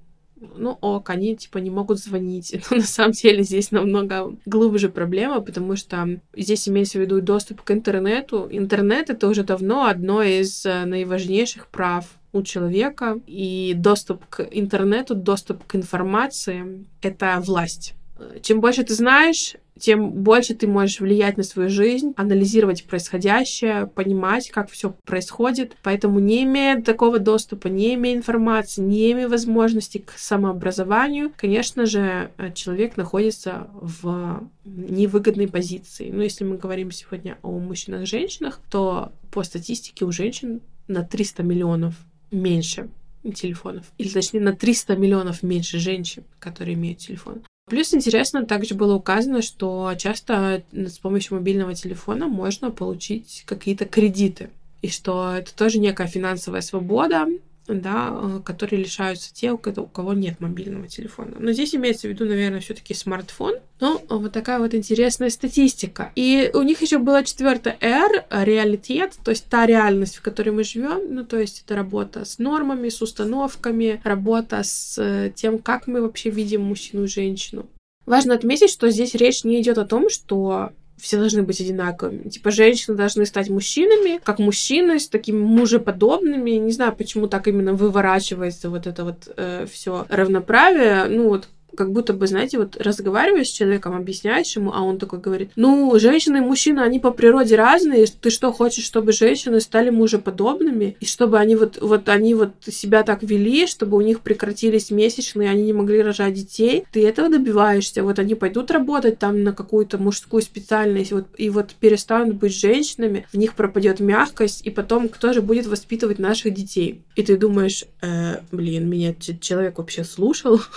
ну 0.55 0.77
ок, 0.81 1.09
они 1.09 1.35
типа 1.35 1.57
не 1.59 1.69
могут 1.69 1.99
звонить. 1.99 2.55
Но 2.71 2.77
на 2.77 2.83
самом 2.83 3.11
деле 3.11 3.43
здесь 3.43 3.71
намного 3.71 4.35
глубже 4.45 4.89
проблема, 4.89 5.41
потому 5.41 5.75
что 5.75 6.19
здесь 6.35 6.67
имеется 6.67 6.97
в 6.97 7.01
виду 7.01 7.21
доступ 7.21 7.61
к 7.61 7.71
интернету. 7.71 8.47
Интернет 8.51 9.09
это 9.09 9.27
уже 9.27 9.43
давно 9.43 9.85
одно 9.85 10.21
из 10.23 10.65
э, 10.65 10.85
наиважнейших 10.85 11.67
прав 11.67 12.05
у 12.33 12.41
человека, 12.41 13.19
и 13.27 13.73
доступ 13.75 14.25
к 14.25 14.47
интернету, 14.51 15.13
доступ 15.15 15.63
к 15.65 15.75
информации— 15.75 16.85
это 17.01 17.39
власть. 17.39 17.93
Чем 18.41 18.61
больше 18.61 18.83
ты 18.83 18.93
знаешь, 18.93 19.55
тем 19.79 20.11
больше 20.11 20.53
ты 20.53 20.67
можешь 20.67 20.99
влиять 20.99 21.35
на 21.37 21.43
свою 21.43 21.69
жизнь, 21.69 22.13
анализировать 22.15 22.85
происходящее, 22.85 23.87
понимать, 23.87 24.49
как 24.51 24.69
все 24.69 24.95
происходит. 25.03 25.75
Поэтому 25.81 26.19
не 26.19 26.43
имея 26.43 26.81
такого 26.81 27.19
доступа, 27.19 27.67
не 27.67 27.95
имея 27.95 28.15
информации, 28.15 28.81
не 28.81 29.11
имея 29.11 29.27
возможности 29.27 29.97
к 29.97 30.13
самообразованию, 30.15 31.31
конечно 31.35 31.85
же, 31.85 32.31
человек 32.53 32.97
находится 32.97 33.67
в 33.73 34.47
невыгодной 34.63 35.47
позиции. 35.47 36.11
Но 36.11 36.21
если 36.23 36.43
мы 36.43 36.57
говорим 36.57 36.91
сегодня 36.91 37.37
о 37.41 37.57
мужчинах 37.57 38.03
и 38.03 38.05
женщинах, 38.05 38.59
то 38.69 39.11
по 39.31 39.43
статистике 39.43 40.05
у 40.05 40.11
женщин 40.11 40.61
на 40.87 41.03
300 41.03 41.41
миллионов 41.43 41.95
меньше 42.31 42.89
телефонов. 43.35 43.85
Или 43.97 44.09
точнее 44.09 44.41
на 44.41 44.53
300 44.53 44.95
миллионов 44.97 45.43
меньше 45.43 45.79
женщин, 45.79 46.23
которые 46.39 46.75
имеют 46.75 46.99
телефон. 46.99 47.41
Плюс 47.65 47.93
интересно, 47.93 48.45
также 48.45 48.75
было 48.75 48.93
указано, 48.95 49.41
что 49.41 49.93
часто 49.97 50.63
с 50.71 50.99
помощью 50.99 51.37
мобильного 51.37 51.73
телефона 51.73 52.27
можно 52.27 52.71
получить 52.71 53.43
какие-то 53.45 53.85
кредиты. 53.85 54.49
и 54.81 54.89
что 54.89 55.33
это 55.33 55.55
тоже 55.55 55.79
некая 55.79 56.07
финансовая 56.07 56.59
свобода, 56.59 57.25
да, 57.67 58.09
э, 58.11 58.39
которые 58.43 58.83
лишаются 58.83 59.33
те, 59.33 59.51
у 59.51 59.57
кого 59.57 60.13
нет 60.13 60.39
мобильного 60.39 60.87
телефона. 60.87 61.35
Но 61.39 61.51
здесь 61.51 61.73
имеется 61.75 62.07
в 62.07 62.11
виду, 62.11 62.25
наверное, 62.25 62.59
все-таки 62.59 62.93
смартфон. 62.93 63.55
Но 63.79 64.01
вот 64.09 64.31
такая 64.31 64.59
вот 64.59 64.73
интересная 64.73 65.29
статистика. 65.29 66.11
И 66.15 66.51
у 66.53 66.61
них 66.61 66.81
еще 66.81 66.99
была 66.99 67.23
четвертая 67.23 67.77
R, 67.81 68.25
реалитет, 68.29 69.13
то 69.23 69.31
есть 69.31 69.45
та 69.49 69.65
реальность, 69.65 70.17
в 70.17 70.21
которой 70.21 70.49
мы 70.49 70.63
живем. 70.63 71.13
Ну, 71.13 71.25
то 71.25 71.37
есть 71.37 71.63
это 71.65 71.75
работа 71.75 72.25
с 72.25 72.39
нормами, 72.39 72.89
с 72.89 73.01
установками, 73.01 74.01
работа 74.03 74.61
с 74.63 74.97
э, 74.97 75.31
тем, 75.35 75.59
как 75.59 75.87
мы 75.87 76.01
вообще 76.01 76.29
видим 76.29 76.63
мужчину 76.63 77.03
и 77.03 77.07
женщину. 77.07 77.67
Важно 78.05 78.35
отметить, 78.35 78.69
что 78.69 78.89
здесь 78.89 79.15
речь 79.15 79.43
не 79.43 79.61
идет 79.61 79.77
о 79.77 79.85
том, 79.85 80.09
что 80.09 80.71
все 80.97 81.17
должны 81.17 81.43
быть 81.43 81.59
одинаковыми. 81.59 82.29
Типа, 82.29 82.51
женщины 82.51 82.95
должны 82.95 83.25
стать 83.25 83.49
мужчинами, 83.49 84.19
как 84.23 84.39
мужчины, 84.39 84.99
с 84.99 85.07
такими 85.07 85.39
мужеподобными. 85.39 86.51
Не 86.51 86.71
знаю, 86.71 86.95
почему 86.95 87.27
так 87.27 87.47
именно 87.47 87.73
выворачивается 87.73 88.69
вот 88.69 88.87
это 88.87 89.03
вот 89.03 89.31
э, 89.35 89.65
все 89.71 90.05
равноправие. 90.09 91.05
Ну, 91.05 91.29
вот 91.29 91.47
как 91.75 91.91
будто 91.91 92.13
бы, 92.13 92.27
знаете, 92.27 92.57
вот 92.57 92.77
разговариваешь 92.77 93.47
с 93.47 93.51
человеком, 93.51 93.95
объясняешь 93.95 94.55
ему, 94.55 94.71
а 94.73 94.81
он 94.81 94.97
такой 94.97 95.19
говорит, 95.19 95.51
ну, 95.55 95.97
женщины 95.99 96.37
и 96.37 96.41
мужчины, 96.41 96.79
они 96.79 96.99
по 96.99 97.11
природе 97.11 97.55
разные, 97.55 98.05
ты 98.05 98.29
что, 98.29 98.51
хочешь, 98.51 98.85
чтобы 98.85 99.11
женщины 99.11 99.59
стали 99.59 99.89
мужеподобными, 99.89 100.95
и 100.99 101.05
чтобы 101.05 101.39
они 101.39 101.55
вот, 101.55 101.79
вот 101.81 102.09
они 102.09 102.35
вот 102.35 102.51
себя 102.65 103.03
так 103.03 103.23
вели, 103.23 103.67
чтобы 103.67 103.97
у 103.97 104.01
них 104.01 104.21
прекратились 104.21 104.91
месячные, 104.91 105.49
они 105.49 105.63
не 105.63 105.73
могли 105.73 106.01
рожать 106.01 106.33
детей, 106.33 106.85
ты 106.91 107.07
этого 107.07 107.29
добиваешься, 107.29 108.03
вот 108.03 108.19
они 108.19 108.35
пойдут 108.35 108.71
работать 108.71 109.19
там 109.19 109.43
на 109.43 109.53
какую-то 109.53 109.97
мужскую 109.97 110.41
специальность, 110.41 111.11
вот, 111.11 111.25
и 111.37 111.49
вот 111.49 111.73
перестанут 111.79 112.35
быть 112.35 112.55
женщинами, 112.55 113.25
в 113.31 113.37
них 113.37 113.55
пропадет 113.55 113.99
мягкость, 113.99 114.65
и 114.65 114.69
потом 114.69 115.09
кто 115.09 115.33
же 115.33 115.41
будет 115.41 115.67
воспитывать 115.67 116.19
наших 116.19 116.53
детей? 116.53 117.01
И 117.15 117.23
ты 117.23 117.37
думаешь, 117.37 117.85
э, 118.01 118.37
блин, 118.51 118.89
меня 118.89 119.13
человек 119.39 119.77
вообще 119.77 120.03
слушал? 120.03 120.61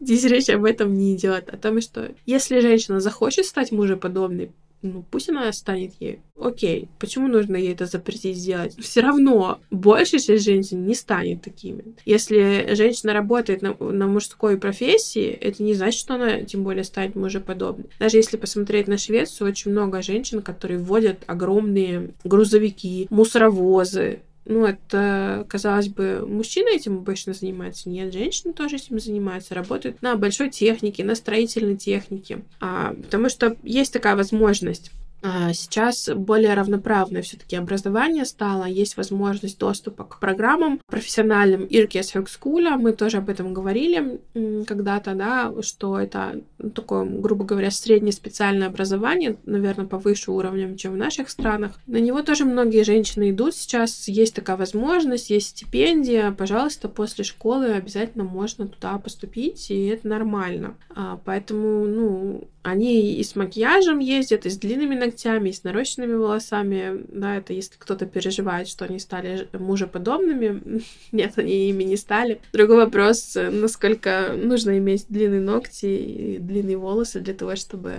Здесь 0.00 0.24
речь 0.24 0.50
об 0.50 0.64
этом 0.64 0.94
не 0.94 1.16
идет. 1.16 1.48
О 1.48 1.56
том, 1.56 1.80
что 1.80 2.12
если 2.26 2.60
женщина 2.60 3.00
захочет 3.00 3.46
стать 3.46 3.72
мужеподобной, 3.72 4.50
ну, 4.82 5.04
пусть 5.10 5.28
она 5.28 5.52
станет 5.52 5.92
ей. 6.00 6.20
Окей, 6.40 6.88
почему 6.98 7.28
нужно 7.28 7.56
ей 7.56 7.74
это 7.74 7.84
запретить 7.84 8.38
сделать? 8.38 8.74
Все 8.78 9.00
равно 9.00 9.60
большая 9.70 10.20
часть 10.20 10.44
женщин 10.44 10.86
не 10.86 10.94
станет 10.94 11.42
такими. 11.42 11.84
Если 12.06 12.74
женщина 12.74 13.12
работает 13.12 13.60
на, 13.60 13.74
на 13.74 14.06
мужской 14.06 14.56
профессии, 14.56 15.28
это 15.28 15.62
не 15.62 15.74
значит, 15.74 16.00
что 16.00 16.14
она 16.14 16.40
тем 16.42 16.64
более 16.64 16.84
станет 16.84 17.14
мужеподобной. 17.14 17.90
Даже 17.98 18.16
если 18.16 18.38
посмотреть 18.38 18.88
на 18.88 18.96
Швецию, 18.96 19.48
очень 19.48 19.70
много 19.70 20.00
женщин, 20.00 20.40
которые 20.40 20.78
водят 20.78 21.24
огромные 21.26 22.14
грузовики, 22.24 23.06
мусоровозы, 23.10 24.20
ну, 24.50 24.66
это, 24.66 25.46
казалось 25.48 25.88
бы, 25.88 26.26
мужчины 26.26 26.74
этим 26.74 26.98
обычно 26.98 27.32
занимаются. 27.32 27.88
Нет, 27.88 28.12
женщины 28.12 28.52
тоже 28.52 28.76
этим 28.76 28.98
занимаются, 28.98 29.54
работают 29.54 30.02
на 30.02 30.16
большой 30.16 30.50
технике, 30.50 31.04
на 31.04 31.14
строительной 31.14 31.76
технике. 31.76 32.42
А, 32.60 32.92
потому 32.94 33.28
что 33.28 33.56
есть 33.62 33.92
такая 33.92 34.16
возможность. 34.16 34.90
А, 35.22 35.52
сейчас 35.52 36.08
более 36.14 36.54
равноправное 36.54 37.22
все-таки 37.22 37.56
образование 37.56 38.24
стало, 38.24 38.64
есть 38.64 38.96
возможность 38.96 39.58
доступа 39.58 40.04
к 40.04 40.18
программам 40.18 40.80
профессиональным 40.86 41.66
Иркес 41.66 42.14
Högskola, 42.14 42.76
мы 42.76 42.92
тоже 42.92 43.18
об 43.18 43.28
этом 43.28 43.52
говорили 43.52 44.20
когда-то, 44.66 45.14
да, 45.14 45.52
что 45.62 45.98
это 45.98 46.40
такое, 46.74 47.04
грубо 47.04 47.44
говоря, 47.44 47.70
среднее 47.70 48.12
специальное 48.12 48.68
образование, 48.68 49.36
наверное, 49.44 49.86
повыше 49.86 50.30
уровнем, 50.30 50.76
чем 50.76 50.92
в 50.92 50.96
наших 50.96 51.28
странах. 51.28 51.78
На 51.86 51.98
него 51.98 52.22
тоже 52.22 52.44
многие 52.44 52.84
женщины 52.84 53.30
идут 53.30 53.54
сейчас, 53.54 54.08
есть 54.08 54.34
такая 54.34 54.56
возможность, 54.56 55.30
есть 55.30 55.48
стипендия, 55.48 56.30
пожалуйста, 56.32 56.88
после 56.88 57.24
школы 57.24 57.72
обязательно 57.72 58.24
можно 58.24 58.66
туда 58.66 58.98
поступить, 58.98 59.70
и 59.70 59.86
это 59.86 60.08
нормально. 60.08 60.76
А, 60.94 61.20
поэтому, 61.24 61.86
ну, 61.86 62.48
они 62.62 63.14
и 63.14 63.24
с 63.24 63.36
макияжем 63.36 63.98
ездят, 63.98 64.46
и 64.46 64.50
с 64.50 64.58
длинными 64.58 64.94
ногтями, 65.10 65.50
и 65.50 65.52
с 65.52 65.64
нарощенными 65.64 66.14
волосами. 66.14 67.04
Да, 67.08 67.36
это 67.36 67.52
если 67.52 67.74
кто-то 67.78 68.06
переживает, 68.06 68.68
что 68.68 68.84
они 68.84 68.98
стали 68.98 69.48
мужеподобными. 69.52 70.82
Нет, 71.12 71.34
они 71.36 71.68
ими 71.68 71.84
не 71.84 71.96
стали. 71.96 72.40
Другой 72.52 72.76
вопрос, 72.76 73.36
насколько 73.36 74.34
нужно 74.36 74.78
иметь 74.78 75.06
длинные 75.08 75.40
ногти 75.40 75.86
и 75.86 76.38
длинные 76.38 76.76
волосы 76.76 77.20
для 77.20 77.34
того, 77.34 77.56
чтобы 77.56 77.94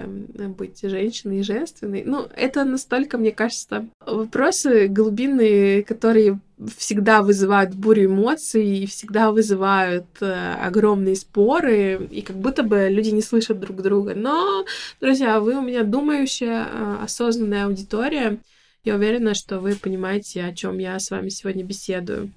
быть 0.57 0.81
женщиной 0.81 1.39
и 1.39 1.43
женственной. 1.43 2.03
Ну, 2.05 2.27
это 2.35 2.63
настолько, 2.63 3.17
мне 3.17 3.31
кажется, 3.31 3.87
вопросы 4.05 4.87
глубинные, 4.87 5.83
которые 5.83 6.39
всегда 6.77 7.21
вызывают 7.21 7.73
бурю 7.73 8.05
эмоций 8.05 8.79
и 8.79 8.85
всегда 8.85 9.31
вызывают 9.31 10.05
э, 10.21 10.53
огромные 10.61 11.15
споры, 11.15 12.07
и 12.11 12.21
как 12.21 12.37
будто 12.37 12.63
бы 12.63 12.87
люди 12.89 13.09
не 13.09 13.21
слышат 13.21 13.59
друг 13.59 13.81
друга. 13.81 14.13
Но, 14.15 14.65
друзья, 14.99 15.39
вы 15.39 15.57
у 15.57 15.61
меня 15.61 15.83
думающая, 15.83 16.65
э, 16.65 16.97
осознанная 17.03 17.65
аудитория. 17.65 18.37
Я 18.83 18.95
уверена, 18.95 19.33
что 19.33 19.59
вы 19.59 19.75
понимаете, 19.75 20.43
о 20.43 20.53
чем 20.53 20.79
я 20.79 20.99
с 20.99 21.11
вами 21.11 21.29
сегодня 21.29 21.63
беседую. 21.63 22.31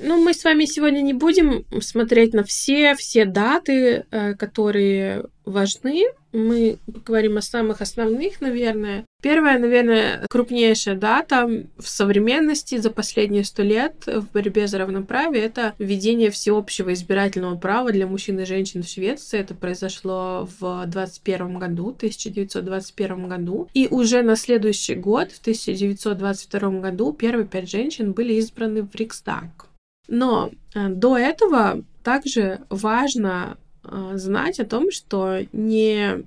Ну, 0.00 0.22
мы 0.22 0.32
с 0.32 0.44
вами 0.44 0.64
сегодня 0.64 1.00
не 1.00 1.12
будем 1.12 1.64
смотреть 1.80 2.32
на 2.32 2.44
все, 2.44 2.94
все 2.94 3.24
даты, 3.24 4.06
э, 4.10 4.34
которые 4.34 5.24
важны. 5.44 6.04
Мы 6.32 6.78
поговорим 6.86 7.38
о 7.38 7.42
самых 7.42 7.80
основных, 7.80 8.40
наверное. 8.40 9.04
Первая, 9.22 9.58
наверное, 9.58 10.24
крупнейшая 10.30 10.94
дата 10.94 11.48
в 11.78 11.88
современности 11.88 12.76
за 12.76 12.90
последние 12.90 13.42
сто 13.42 13.64
лет 13.64 14.06
в 14.06 14.30
борьбе 14.32 14.68
за 14.68 14.78
равноправие— 14.78 15.42
это 15.44 15.74
введение 15.78 16.30
всеобщего 16.30 16.92
избирательного 16.92 17.56
права 17.56 17.90
для 17.90 18.06
мужчин 18.06 18.38
и 18.38 18.44
женщин 18.44 18.84
в 18.84 18.88
Швеции. 18.88 19.40
Это 19.40 19.54
произошло 19.54 20.48
в 20.60 20.86
21 20.86 21.58
году, 21.58 21.88
1921 21.88 23.28
году. 23.28 23.68
И 23.74 23.88
уже 23.90 24.22
на 24.22 24.36
следующий 24.36 24.94
год, 24.94 25.32
в 25.32 25.40
1922 25.40 26.80
году, 26.80 27.12
первые 27.12 27.48
пять 27.48 27.68
женщин 27.68 28.12
были 28.12 28.34
избраны 28.34 28.82
в 28.82 28.94
Риксдаг. 28.94 29.67
Но 30.08 30.50
э, 30.74 30.88
до 30.88 31.16
этого 31.16 31.84
также 32.02 32.60
важно 32.70 33.58
э, 33.84 34.12
знать 34.14 34.58
о 34.58 34.64
том, 34.64 34.90
что 34.90 35.40
не 35.52 36.24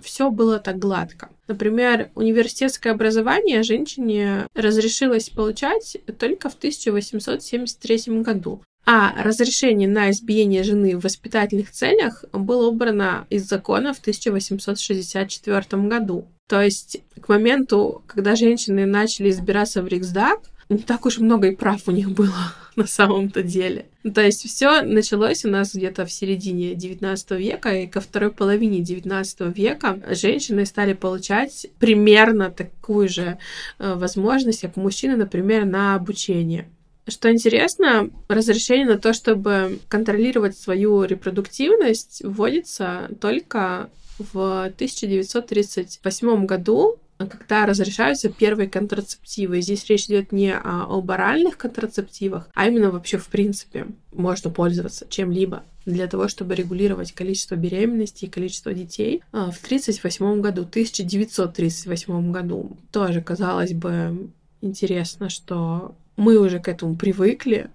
все 0.00 0.30
было 0.30 0.58
так 0.58 0.78
гладко. 0.78 1.30
Например, 1.46 2.10
университетское 2.14 2.92
образование 2.92 3.62
женщине 3.62 4.46
разрешилось 4.54 5.30
получать 5.30 5.96
только 6.18 6.48
в 6.48 6.54
1873 6.54 8.20
году. 8.22 8.62
А 8.86 9.12
разрешение 9.22 9.88
на 9.88 10.10
избиение 10.10 10.62
жены 10.62 10.96
в 10.96 11.02
воспитательных 11.02 11.70
целях 11.70 12.24
было 12.32 12.66
убрано 12.68 13.26
из 13.30 13.46
закона 13.46 13.92
в 13.92 14.00
1864 14.00 15.82
году. 15.82 16.26
То 16.48 16.62
есть 16.62 17.02
к 17.20 17.28
моменту, 17.28 18.02
когда 18.06 18.34
женщины 18.34 18.86
начали 18.86 19.30
избираться 19.30 19.82
в 19.82 19.88
Риксдаг, 19.88 20.40
не 20.68 20.78
так 20.78 21.04
уж 21.04 21.18
много 21.18 21.48
и 21.48 21.56
прав 21.56 21.86
у 21.86 21.90
них 21.90 22.10
было 22.10 22.54
на 22.76 22.86
самом-то 22.86 23.42
деле. 23.42 23.86
Ну, 24.02 24.12
то 24.12 24.22
есть 24.22 24.46
все 24.48 24.82
началось 24.82 25.44
у 25.44 25.50
нас 25.50 25.74
где-то 25.74 26.06
в 26.06 26.12
середине 26.12 26.74
19 26.74 27.30
века, 27.32 27.70
и 27.70 27.86
ко 27.86 28.00
второй 28.00 28.30
половине 28.30 28.80
19 28.80 29.56
века 29.56 30.00
женщины 30.10 30.64
стали 30.64 30.94
получать 30.94 31.66
примерно 31.78 32.50
такую 32.50 33.08
же 33.08 33.38
э, 33.78 33.94
возможность, 33.94 34.62
как 34.62 34.76
мужчины, 34.76 35.16
например, 35.16 35.64
на 35.64 35.94
обучение. 35.94 36.68
Что 37.08 37.30
интересно, 37.32 38.10
разрешение 38.28 38.86
на 38.86 38.98
то, 38.98 39.12
чтобы 39.12 39.80
контролировать 39.88 40.56
свою 40.56 41.04
репродуктивность, 41.04 42.22
вводится 42.24 43.10
только 43.20 43.90
в 44.18 44.64
1938 44.66 46.46
году 46.46 46.98
когда 47.26 47.66
разрешаются 47.66 48.28
первые 48.28 48.68
контрацептивы. 48.68 49.60
здесь 49.60 49.84
речь 49.86 50.06
идет 50.06 50.32
не 50.32 50.54
об 50.54 51.10
оральных 51.10 51.58
контрацептивах, 51.58 52.48
а 52.54 52.68
именно 52.68 52.90
вообще 52.90 53.18
в 53.18 53.28
принципе 53.28 53.86
можно 54.12 54.50
пользоваться 54.50 55.06
чем-либо 55.08 55.64
для 55.86 56.06
того, 56.06 56.28
чтобы 56.28 56.54
регулировать 56.54 57.12
количество 57.12 57.54
беременности 57.56 58.26
и 58.26 58.30
количество 58.30 58.72
детей. 58.74 59.22
А, 59.32 59.50
в 59.50 59.58
1938 59.58 60.40
году, 60.40 60.62
1938 60.62 62.32
году, 62.32 62.76
тоже, 62.92 63.22
казалось 63.22 63.72
бы, 63.72 64.30
интересно, 64.60 65.28
что 65.30 65.94
мы 66.20 66.38
уже 66.38 66.60
к 66.60 66.68
этому 66.68 66.96
привыкли, 66.96 67.70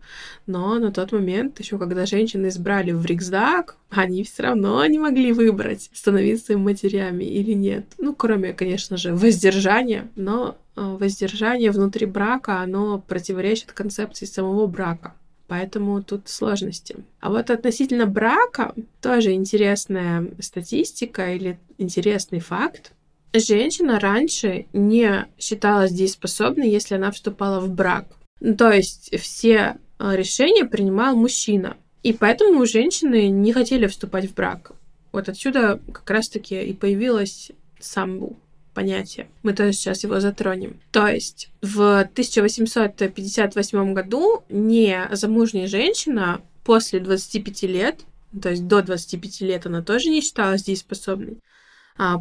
но 0.46 0.78
на 0.78 0.92
тот 0.92 1.12
момент, 1.12 1.60
еще 1.60 1.80
когда 1.80 2.06
женщины 2.06 2.48
избрали 2.48 2.92
в 2.92 3.04
Риксдаг, 3.04 3.76
они 3.90 4.24
все 4.24 4.44
равно 4.44 4.86
не 4.86 5.00
могли 5.00 5.34
выбрать, 5.34 5.90
становиться 5.94 6.54
им 6.54 6.62
матерями 6.62 7.24
или 7.24 7.54
нет. 7.54 7.86
Ну, 7.98 8.14
кроме, 8.14 8.54
конечно 8.54 8.98
же, 8.98 9.16
воздержания, 9.16 10.08
но 10.16 10.58
э, 10.76 10.82
воздержание 11.00 11.72
внутри 11.72 12.06
брака, 12.06 12.62
оно 12.62 13.00
противоречит 13.00 13.72
концепции 13.72 14.26
самого 14.26 14.68
брака. 14.68 15.16
Поэтому 15.48 16.04
тут 16.04 16.30
сложности. 16.30 16.98
А 17.20 17.30
вот 17.30 17.50
относительно 17.50 18.06
брака 18.06 18.74
тоже 19.02 19.34
интересная 19.34 20.28
статистика 20.40 21.34
или 21.34 21.58
интересный 21.80 22.40
факт. 22.40 22.92
женщина 23.34 24.00
раньше 24.00 24.66
не 24.72 25.26
считалась 25.40 25.92
дееспособной, 25.92 26.70
если 26.70 26.96
она 26.96 27.12
вступала 27.12 27.60
в 27.60 27.70
брак. 27.70 28.06
То 28.40 28.72
есть 28.72 29.18
все 29.20 29.78
а, 29.98 30.16
решения 30.16 30.66
принимал 30.66 31.16
мужчина. 31.16 31.78
И 32.04 32.14
поэтому 32.14 32.66
женщины 32.66 33.30
не 33.30 33.54
хотели 33.54 33.88
вступать 33.88 34.30
в 34.30 34.36
брак. 34.36 34.72
Вот 35.12 35.30
отсюда 35.30 35.80
как 35.92 36.10
раз-таки 36.10 36.62
и 36.62 36.74
появилась 36.74 37.52
самбу 37.80 38.38
понятие. 38.76 39.28
Мы 39.42 39.54
тоже 39.54 39.74
сейчас 39.74 40.04
его 40.04 40.20
затронем. 40.20 40.80
То 40.92 41.08
есть 41.08 41.50
в 41.62 42.02
1858 42.02 43.94
году 43.94 44.44
не 44.50 45.08
замужняя 45.12 45.68
женщина 45.68 46.42
после 46.64 47.00
25 47.00 47.64
лет, 47.64 48.02
то 48.40 48.50
есть 48.50 48.68
до 48.68 48.84
25 48.84 49.42
лет 49.42 49.66
она 49.66 49.82
тоже 49.82 50.10
не 50.10 50.22
считалась 50.22 50.64
дееспособной, 50.64 51.38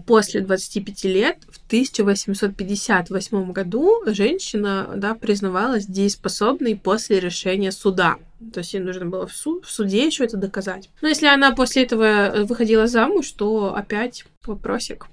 после 0.07 0.41
25 0.41 1.05
лет, 1.05 1.39
в 1.49 1.59
1858 1.67 3.53
году, 3.53 4.03
женщина 4.07 4.93
да, 4.97 5.15
признавалась 5.15 5.87
дееспособной 5.87 6.77
после 6.77 7.19
решения 7.21 7.73
суда. 7.73 8.17
То 8.53 8.59
есть 8.61 8.75
ей 8.75 8.81
нужно 8.81 9.07
было 9.07 9.27
в, 9.27 9.33
суд, 9.33 9.65
в 9.65 9.71
суде 9.71 10.07
еще 10.07 10.25
это 10.25 10.37
доказать. 10.37 10.91
Но 11.01 11.09
если 11.09 11.27
она 11.27 11.53
после 11.53 11.85
этого 11.85 12.45
выходила 12.45 12.87
замуж, 12.87 13.31
то 13.33 13.75
опять 13.75 14.25
вопросик 14.45 15.07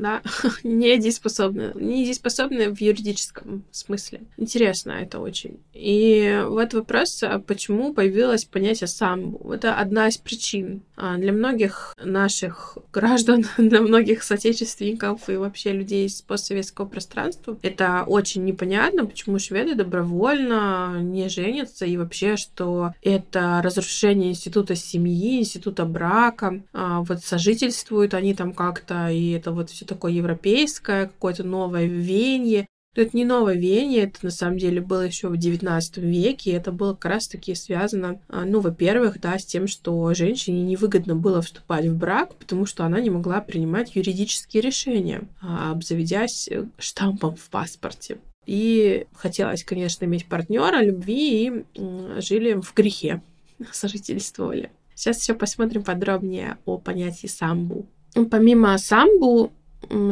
да, 0.00 0.22
недееспособны. 0.64 1.72
Недееспособны 1.74 2.74
в 2.74 2.80
юридическом 2.80 3.64
смысле. 3.70 4.22
Интересно 4.36 4.92
это 4.92 5.20
очень. 5.20 5.60
И 5.74 6.42
вот 6.46 6.74
вопрос, 6.74 7.22
а 7.22 7.38
почему 7.38 7.92
появилось 7.94 8.44
понятие 8.44 8.88
самбу. 8.88 9.52
Это 9.52 9.74
одна 9.74 10.08
из 10.08 10.18
причин. 10.18 10.82
А 10.96 11.16
для 11.16 11.32
многих 11.32 11.94
наших 12.02 12.78
граждан, 12.92 13.44
для 13.58 13.80
многих 13.80 14.22
соотечественников 14.22 15.28
и 15.28 15.36
вообще 15.36 15.72
людей 15.72 16.06
из 16.06 16.22
постсоветского 16.22 16.86
пространства 16.86 17.58
это 17.62 18.04
очень 18.06 18.44
непонятно, 18.44 19.06
почему 19.06 19.38
шведы 19.38 19.74
добровольно 19.74 21.00
не 21.00 21.28
женятся 21.28 21.86
и 21.86 21.96
вообще, 21.96 22.36
что 22.36 22.92
это 23.02 23.60
разрушение 23.62 24.30
института 24.30 24.74
семьи, 24.74 25.40
института 25.40 25.84
брака, 25.84 26.62
а 26.72 27.00
вот 27.00 27.22
сожительствуют 27.24 28.14
они 28.14 28.34
там 28.34 28.52
как-то, 28.52 29.08
и 29.08 29.30
это 29.30 29.52
вот 29.52 29.70
все 29.70 29.84
такое 29.94 30.12
европейское, 30.12 31.06
какое-то 31.06 31.44
новое 31.44 31.86
веяние. 31.86 32.66
Но 32.96 33.02
это 33.02 33.16
не 33.16 33.24
новое 33.24 33.54
веяние, 33.54 34.04
это 34.04 34.18
на 34.22 34.30
самом 34.30 34.58
деле 34.58 34.80
было 34.80 35.02
еще 35.02 35.28
в 35.28 35.34
XIX 35.34 35.80
веке, 36.00 36.50
и 36.50 36.54
это 36.54 36.72
было 36.72 36.94
как 36.94 37.12
раз-таки 37.12 37.54
связано, 37.54 38.20
а, 38.28 38.44
ну, 38.44 38.58
во-первых, 38.58 39.20
да, 39.20 39.38
с 39.38 39.44
тем, 39.44 39.68
что 39.68 40.12
женщине 40.12 40.62
невыгодно 40.62 41.14
было 41.14 41.40
вступать 41.40 41.86
в 41.86 41.96
брак, 41.96 42.34
потому 42.34 42.66
что 42.66 42.84
она 42.84 43.00
не 43.00 43.10
могла 43.10 43.40
принимать 43.42 43.94
юридические 43.94 44.62
решения, 44.62 45.22
а, 45.40 45.70
обзаведясь 45.70 46.48
э, 46.48 46.66
штампом 46.78 47.36
в 47.36 47.48
паспорте. 47.48 48.18
И 48.46 49.06
хотелось, 49.14 49.62
конечно, 49.62 50.04
иметь 50.04 50.26
партнера, 50.26 50.82
любви, 50.82 51.64
и 51.74 52.20
жили 52.20 52.54
в 52.54 52.74
грехе, 52.74 53.22
сожительствовали. 53.70 54.72
Сейчас 54.96 55.22
еще 55.22 55.34
посмотрим 55.34 55.84
подробнее 55.84 56.58
о 56.66 56.76
понятии 56.76 57.28
самбу. 57.28 57.86
Помимо 58.30 58.76
самбу, 58.76 59.52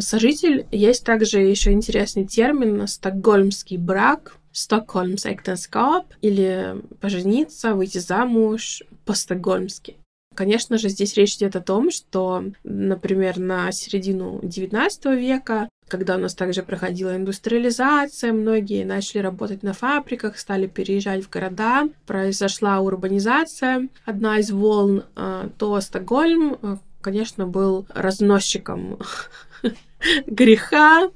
сожитель, 0.00 0.66
есть 0.70 1.04
также 1.04 1.40
еще 1.40 1.72
интересный 1.72 2.26
термин 2.26 2.86
стокгольмский 2.86 3.76
брак, 3.76 4.38
Стокгольмс 4.52 5.24
Эктенскап, 5.26 6.06
или 6.20 6.82
пожениться, 7.00 7.74
выйти 7.74 7.98
замуж 7.98 8.82
по-стокгольмски. 9.04 9.96
Конечно 10.34 10.78
же, 10.78 10.88
здесь 10.88 11.14
речь 11.14 11.36
идет 11.36 11.56
о 11.56 11.60
том, 11.60 11.90
что, 11.90 12.44
например, 12.64 13.38
на 13.38 13.72
середину 13.72 14.40
XIX 14.40 15.16
века, 15.16 15.68
когда 15.88 16.16
у 16.16 16.18
нас 16.18 16.34
также 16.34 16.62
проходила 16.62 17.16
индустриализация, 17.16 18.32
многие 18.32 18.84
начали 18.84 19.20
работать 19.20 19.62
на 19.62 19.72
фабриках, 19.72 20.38
стали 20.38 20.66
переезжать 20.66 21.24
в 21.24 21.30
города, 21.30 21.88
произошла 22.06 22.78
урбанизация, 22.80 23.88
одна 24.04 24.38
из 24.38 24.50
волн, 24.50 25.04
а, 25.16 25.50
то 25.58 25.80
Стокгольм 25.80 26.58
а, 26.62 26.78
конечно, 27.00 27.46
был 27.46 27.86
разносчиком 27.94 28.98
греха, 30.26 31.10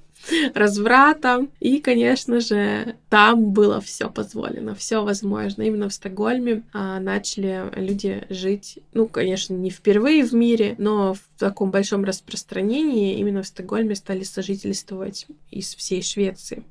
разврата. 0.55 1.47
И, 1.61 1.81
конечно 1.81 2.41
же, 2.41 2.97
там 3.09 3.53
было 3.53 3.81
все 3.81 4.11
позволено, 4.11 4.75
все 4.75 5.03
возможно. 5.03 5.63
Именно 5.63 5.89
в 5.89 5.95
Стокгольме 5.95 6.63
а, 6.73 7.01
начали 7.01 7.65
люди 7.77 8.25
жить, 8.29 8.79
ну, 8.95 9.07
конечно, 9.07 9.55
не 9.55 9.71
впервые 9.71 10.25
в 10.25 10.33
мире, 10.33 10.75
но 10.79 11.15
в 11.15 11.21
таком 11.39 11.71
большом 11.71 12.05
распространении 12.05 13.19
именно 13.19 13.43
в 13.43 13.47
Стокгольме 13.47 13.95
стали 13.95 14.23
сожительствовать 14.23 15.27
из 15.51 15.75
всей 15.75 16.03
Швеции. 16.03 16.63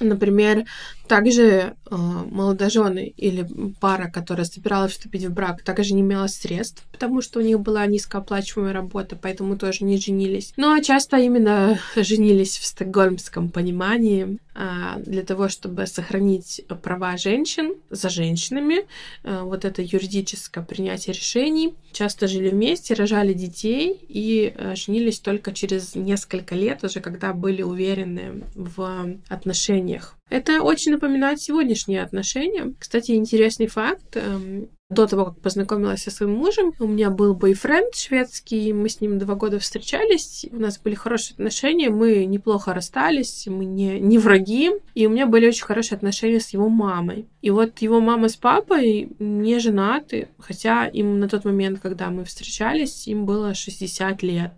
Например, 0.00 0.64
также 1.06 1.44
э, 1.44 1.74
молодожены 1.90 3.12
или 3.16 3.46
пара, 3.80 4.10
которая 4.10 4.46
собиралась 4.46 4.92
вступить 4.92 5.24
в 5.24 5.32
брак, 5.32 5.62
также 5.62 5.94
не 5.94 6.00
имела 6.00 6.26
средств, 6.28 6.84
потому 6.90 7.20
что 7.20 7.40
у 7.40 7.42
них 7.42 7.60
была 7.60 7.84
низкооплачиваемая 7.86 8.72
работа, 8.72 9.16
поэтому 9.20 9.58
тоже 9.58 9.84
не 9.84 9.98
женились. 9.98 10.54
Но 10.56 10.78
часто 10.80 11.18
именно 11.18 11.78
женились 11.96 12.56
в 12.56 12.64
стокгольмском 12.64 13.50
понимании 13.50 14.38
для 14.54 15.22
того, 15.22 15.48
чтобы 15.48 15.86
сохранить 15.86 16.62
права 16.82 17.16
женщин 17.16 17.74
за 17.90 18.08
женщинами, 18.08 18.86
э, 19.24 19.42
вот 19.42 19.64
это 19.64 19.82
юридическое 19.82 20.64
принятие 20.64 21.14
решений. 21.14 21.74
Часто 21.92 22.26
жили 22.26 22.50
вместе, 22.50 22.94
рожали 22.94 23.32
детей 23.32 23.98
и 24.08 24.52
э, 24.54 24.74
женились 24.76 25.20
только 25.20 25.52
через 25.52 25.94
несколько 25.94 26.54
лет, 26.54 26.84
уже 26.84 27.00
когда 27.00 27.32
были 27.32 27.62
уверены 27.62 28.44
в 28.54 29.16
отношениях. 29.28 30.16
Это 30.32 30.62
очень 30.62 30.92
напоминает 30.92 31.42
сегодняшние 31.42 32.02
отношения. 32.02 32.72
Кстати, 32.78 33.10
интересный 33.10 33.66
факт. 33.66 34.16
Эм, 34.16 34.70
до 34.88 35.06
того, 35.06 35.26
как 35.26 35.40
познакомилась 35.42 36.04
со 36.04 36.10
своим 36.10 36.32
мужем, 36.32 36.72
у 36.78 36.86
меня 36.86 37.10
был 37.10 37.34
бойфренд 37.34 37.94
шведский, 37.94 38.72
мы 38.72 38.88
с 38.88 39.02
ним 39.02 39.18
два 39.18 39.34
года 39.34 39.58
встречались, 39.58 40.46
у 40.50 40.56
нас 40.56 40.78
были 40.78 40.94
хорошие 40.94 41.34
отношения, 41.34 41.90
мы 41.90 42.24
неплохо 42.24 42.72
расстались, 42.72 43.46
мы 43.46 43.66
не, 43.66 44.00
не 44.00 44.16
враги, 44.16 44.70
и 44.94 45.06
у 45.06 45.10
меня 45.10 45.26
были 45.26 45.48
очень 45.48 45.64
хорошие 45.64 45.96
отношения 45.96 46.40
с 46.40 46.48
его 46.48 46.70
мамой. 46.70 47.26
И 47.42 47.50
вот 47.50 47.82
его 47.82 48.00
мама 48.00 48.30
с 48.30 48.36
папой 48.36 49.10
не 49.18 49.58
женаты, 49.58 50.28
хотя 50.38 50.86
им 50.86 51.20
на 51.20 51.28
тот 51.28 51.44
момент, 51.44 51.80
когда 51.80 52.08
мы 52.08 52.24
встречались, 52.24 53.06
им 53.06 53.26
было 53.26 53.52
60 53.52 54.22
лет 54.22 54.52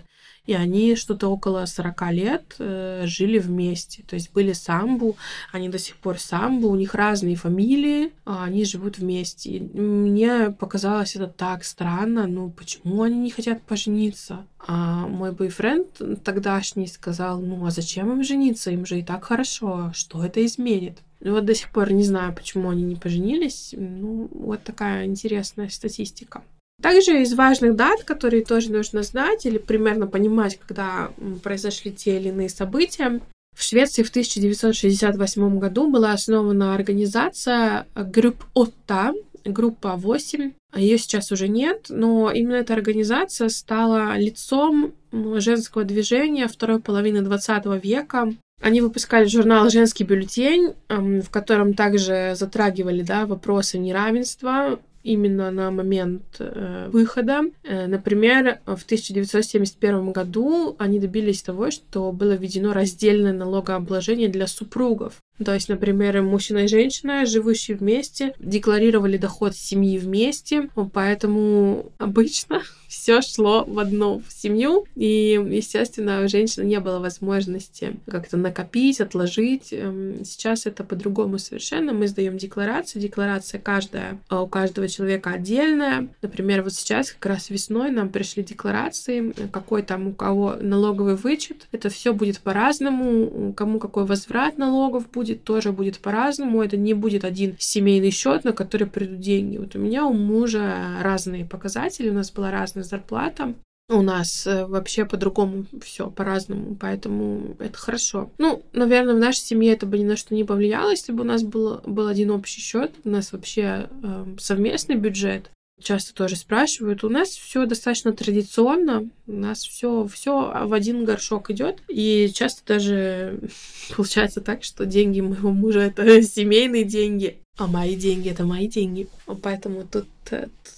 и 0.46 0.54
они 0.54 0.94
что-то 0.96 1.28
около 1.28 1.64
40 1.64 2.12
лет 2.12 2.54
э, 2.58 3.04
жили 3.06 3.38
вместе. 3.38 4.02
То 4.02 4.14
есть 4.14 4.32
были 4.32 4.52
самбу, 4.52 5.16
они 5.52 5.68
до 5.68 5.78
сих 5.78 5.96
пор 5.96 6.18
самбу, 6.18 6.68
у 6.68 6.76
них 6.76 6.94
разные 6.94 7.36
фамилии, 7.36 8.12
а 8.24 8.44
они 8.44 8.64
живут 8.64 8.98
вместе. 8.98 9.50
И 9.50 9.60
мне 9.60 10.50
показалось 10.50 11.16
это 11.16 11.28
так 11.28 11.64
странно, 11.64 12.26
ну 12.26 12.50
почему 12.50 13.02
они 13.02 13.18
не 13.18 13.30
хотят 13.30 13.62
пожениться? 13.62 14.46
А 14.66 15.06
мой 15.06 15.32
бойфренд 15.32 16.22
тогдашний 16.24 16.86
сказал, 16.86 17.40
ну 17.40 17.64
а 17.66 17.70
зачем 17.70 18.12
им 18.12 18.22
жениться, 18.22 18.70
им 18.70 18.86
же 18.86 18.98
и 18.98 19.02
так 19.02 19.24
хорошо, 19.24 19.92
что 19.94 20.24
это 20.24 20.44
изменит? 20.44 20.98
Вот 21.20 21.46
до 21.46 21.54
сих 21.54 21.70
пор 21.70 21.90
не 21.92 22.04
знаю, 22.04 22.34
почему 22.34 22.68
они 22.68 22.82
не 22.82 22.96
поженились. 22.96 23.74
Ну, 23.76 24.28
вот 24.30 24.62
такая 24.62 25.06
интересная 25.06 25.70
статистика. 25.70 26.42
Также 26.84 27.22
из 27.22 27.32
важных 27.32 27.76
дат, 27.76 28.04
которые 28.04 28.44
тоже 28.44 28.70
нужно 28.70 29.02
знать 29.02 29.46
или 29.46 29.56
примерно 29.56 30.06
понимать, 30.06 30.58
когда 30.58 31.12
произошли 31.42 31.90
те 31.90 32.18
или 32.18 32.28
иные 32.28 32.50
события, 32.50 33.22
в 33.56 33.62
Швеции 33.62 34.02
в 34.02 34.10
1968 34.10 35.58
году 35.58 35.90
была 35.90 36.12
основана 36.12 36.74
организация 36.74 37.86
Grupp 37.94 38.44
Åtta, 38.52 39.14
группа 39.46 39.96
8. 39.96 40.52
Ее 40.76 40.98
сейчас 40.98 41.32
уже 41.32 41.48
нет, 41.48 41.86
но 41.88 42.30
именно 42.30 42.56
эта 42.56 42.74
организация 42.74 43.48
стала 43.48 44.18
лицом 44.18 44.92
женского 45.10 45.84
движения 45.84 46.48
второй 46.48 46.80
половины 46.80 47.22
20 47.22 47.82
века. 47.82 48.30
Они 48.60 48.82
выпускали 48.82 49.24
журнал 49.24 49.70
«Женский 49.70 50.04
бюллетень», 50.04 50.74
в 50.90 51.30
котором 51.30 51.72
также 51.72 52.34
затрагивали 52.36 53.00
да, 53.00 53.24
вопросы 53.24 53.78
неравенства, 53.78 54.78
именно 55.04 55.50
на 55.50 55.70
момент 55.70 56.36
э, 56.40 56.88
выхода. 56.90 57.42
Э, 57.62 57.86
например, 57.86 58.60
в 58.66 58.82
1971 58.84 60.10
году 60.10 60.74
они 60.78 60.98
добились 60.98 61.42
того, 61.42 61.70
что 61.70 62.10
было 62.10 62.32
введено 62.32 62.72
раздельное 62.72 63.32
налогообложение 63.32 64.28
для 64.28 64.46
супругов. 64.48 65.20
То 65.42 65.54
есть, 65.54 65.68
например, 65.68 66.22
мужчина 66.22 66.58
и 66.58 66.68
женщина, 66.68 67.26
живущие 67.26 67.76
вместе, 67.76 68.34
декларировали 68.38 69.16
доход 69.16 69.56
семьи 69.56 69.98
вместе, 69.98 70.68
поэтому 70.92 71.92
обычно 71.98 72.62
все 72.88 73.20
шло 73.22 73.64
в 73.66 73.78
одну 73.78 74.22
семью, 74.28 74.86
и, 74.94 75.40
естественно, 75.50 76.22
у 76.24 76.28
женщины 76.28 76.64
не 76.64 76.78
было 76.78 77.00
возможности 77.00 77.96
как-то 78.06 78.36
накопить, 78.36 79.00
отложить. 79.00 79.72
Эм, 79.72 80.24
сейчас 80.24 80.66
это 80.66 80.84
по-другому 80.84 81.38
совершенно. 81.38 81.92
Мы 81.92 82.06
сдаем 82.06 82.38
декларацию, 82.38 83.02
декларация 83.02 83.60
каждая 83.60 84.18
а 84.28 84.42
у 84.42 84.46
каждого 84.46 84.88
человека 84.88 85.30
отдельная. 85.30 86.08
Например, 86.22 86.62
вот 86.62 86.72
сейчас 86.72 87.12
как 87.12 87.26
раз 87.26 87.50
весной 87.50 87.90
нам 87.90 88.08
пришли 88.08 88.42
декларации, 88.42 89.32
какой 89.50 89.82
там 89.82 90.08
у 90.08 90.12
кого 90.12 90.56
налоговый 90.60 91.16
вычет. 91.16 91.66
Это 91.72 91.88
все 91.88 92.12
будет 92.12 92.40
по-разному, 92.40 93.52
кому 93.54 93.78
какой 93.78 94.04
возврат 94.04 94.58
налогов 94.58 95.10
будет, 95.10 95.23
тоже 95.32 95.72
будет 95.72 95.98
по-разному. 95.98 96.62
Это 96.62 96.76
не 96.76 96.94
будет 96.94 97.24
один 97.24 97.56
семейный 97.58 98.10
счет, 98.10 98.44
на 98.44 98.52
который 98.52 98.86
придут 98.86 99.20
деньги. 99.20 99.56
Вот 99.56 99.74
у 99.74 99.78
меня 99.78 100.06
у 100.06 100.12
мужа 100.12 100.98
разные 101.02 101.44
показатели, 101.44 102.10
у 102.10 102.14
нас 102.14 102.30
была 102.30 102.50
разная 102.50 102.84
зарплата. 102.84 103.54
У 103.90 104.00
нас 104.00 104.46
э, 104.46 104.64
вообще 104.64 105.04
по-другому 105.04 105.66
все 105.82 106.10
по-разному, 106.10 106.74
поэтому 106.74 107.54
это 107.58 107.76
хорошо. 107.76 108.30
Ну, 108.38 108.62
наверное, 108.72 109.14
в 109.14 109.18
нашей 109.18 109.40
семье 109.40 109.74
это 109.74 109.84
бы 109.84 109.98
ни 109.98 110.04
на 110.04 110.16
что 110.16 110.34
не 110.34 110.42
повлияло, 110.42 110.88
если 110.88 111.12
бы 111.12 111.20
у 111.20 111.26
нас 111.26 111.42
был, 111.42 111.82
был 111.84 112.06
один 112.06 112.30
общий 112.30 112.62
счет. 112.62 112.92
У 113.04 113.10
нас 113.10 113.32
вообще 113.32 113.90
э, 114.02 114.24
совместный 114.38 114.96
бюджет 114.96 115.50
часто 115.82 116.14
тоже 116.14 116.36
спрашивают. 116.36 117.04
У 117.04 117.08
нас 117.08 117.28
все 117.28 117.66
достаточно 117.66 118.12
традиционно, 118.12 119.08
у 119.26 119.32
нас 119.32 119.62
все 119.62 120.06
все 120.06 120.66
в 120.66 120.72
один 120.72 121.04
горшок 121.04 121.50
идет, 121.50 121.82
и 121.88 122.30
часто 122.34 122.62
даже 122.66 123.40
получается 123.96 124.40
так, 124.40 124.64
что 124.64 124.86
деньги 124.86 125.20
моего 125.20 125.50
мужа 125.50 125.80
это 125.80 126.22
семейные 126.22 126.84
деньги, 126.84 127.38
а 127.56 127.66
мои 127.66 127.96
деньги 127.96 128.30
это 128.30 128.44
мои 128.44 128.68
деньги. 128.68 129.08
Поэтому 129.42 129.86
тут 129.86 130.06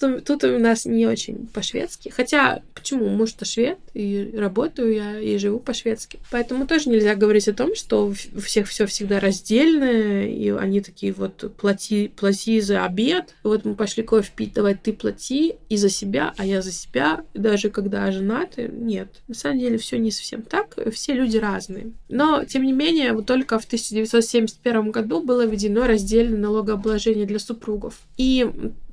Тут, 0.00 0.24
тут 0.24 0.44
у 0.44 0.58
нас 0.58 0.84
не 0.84 1.06
очень 1.06 1.46
по-шведски. 1.46 2.08
Хотя, 2.08 2.62
почему? 2.74 3.08
Муж-то 3.08 3.44
швед, 3.44 3.78
и 3.94 4.32
работаю 4.34 4.94
я, 4.94 5.20
и 5.20 5.38
живу 5.38 5.58
по-шведски. 5.58 6.18
Поэтому 6.30 6.66
тоже 6.66 6.90
нельзя 6.90 7.14
говорить 7.14 7.48
о 7.48 7.54
том, 7.54 7.74
что 7.74 8.06
у 8.06 8.40
всех 8.40 8.68
все 8.68 8.86
всегда 8.86 9.20
раздельно, 9.20 10.26
и 10.26 10.50
они 10.50 10.80
такие 10.80 11.12
вот 11.12 11.54
плати, 11.56 12.08
плати 12.08 12.60
за 12.60 12.84
обед. 12.84 13.34
Вот 13.42 13.64
мы 13.64 13.74
пошли 13.74 14.02
кофе 14.02 14.30
пить, 14.34 14.52
давай 14.54 14.74
ты 14.74 14.92
плати 14.92 15.54
и 15.68 15.76
за 15.76 15.88
себя, 15.88 16.34
а 16.36 16.44
я 16.44 16.62
за 16.62 16.72
себя. 16.72 17.24
Даже 17.34 17.70
когда 17.70 18.10
женаты, 18.10 18.70
нет. 18.72 19.08
На 19.28 19.34
самом 19.34 19.58
деле 19.58 19.78
все 19.78 19.98
не 19.98 20.10
совсем 20.10 20.42
так. 20.42 20.76
Все 20.92 21.12
люди 21.14 21.36
разные. 21.36 21.92
Но, 22.08 22.44
тем 22.44 22.64
не 22.64 22.72
менее, 22.72 23.12
вот 23.12 23.26
только 23.26 23.58
в 23.58 23.64
1971 23.64 24.90
году 24.90 25.22
было 25.22 25.46
введено 25.46 25.86
раздельное 25.86 26.38
налогообложение 26.38 27.26
для 27.26 27.38
супругов. 27.38 28.00
И 28.16 28.46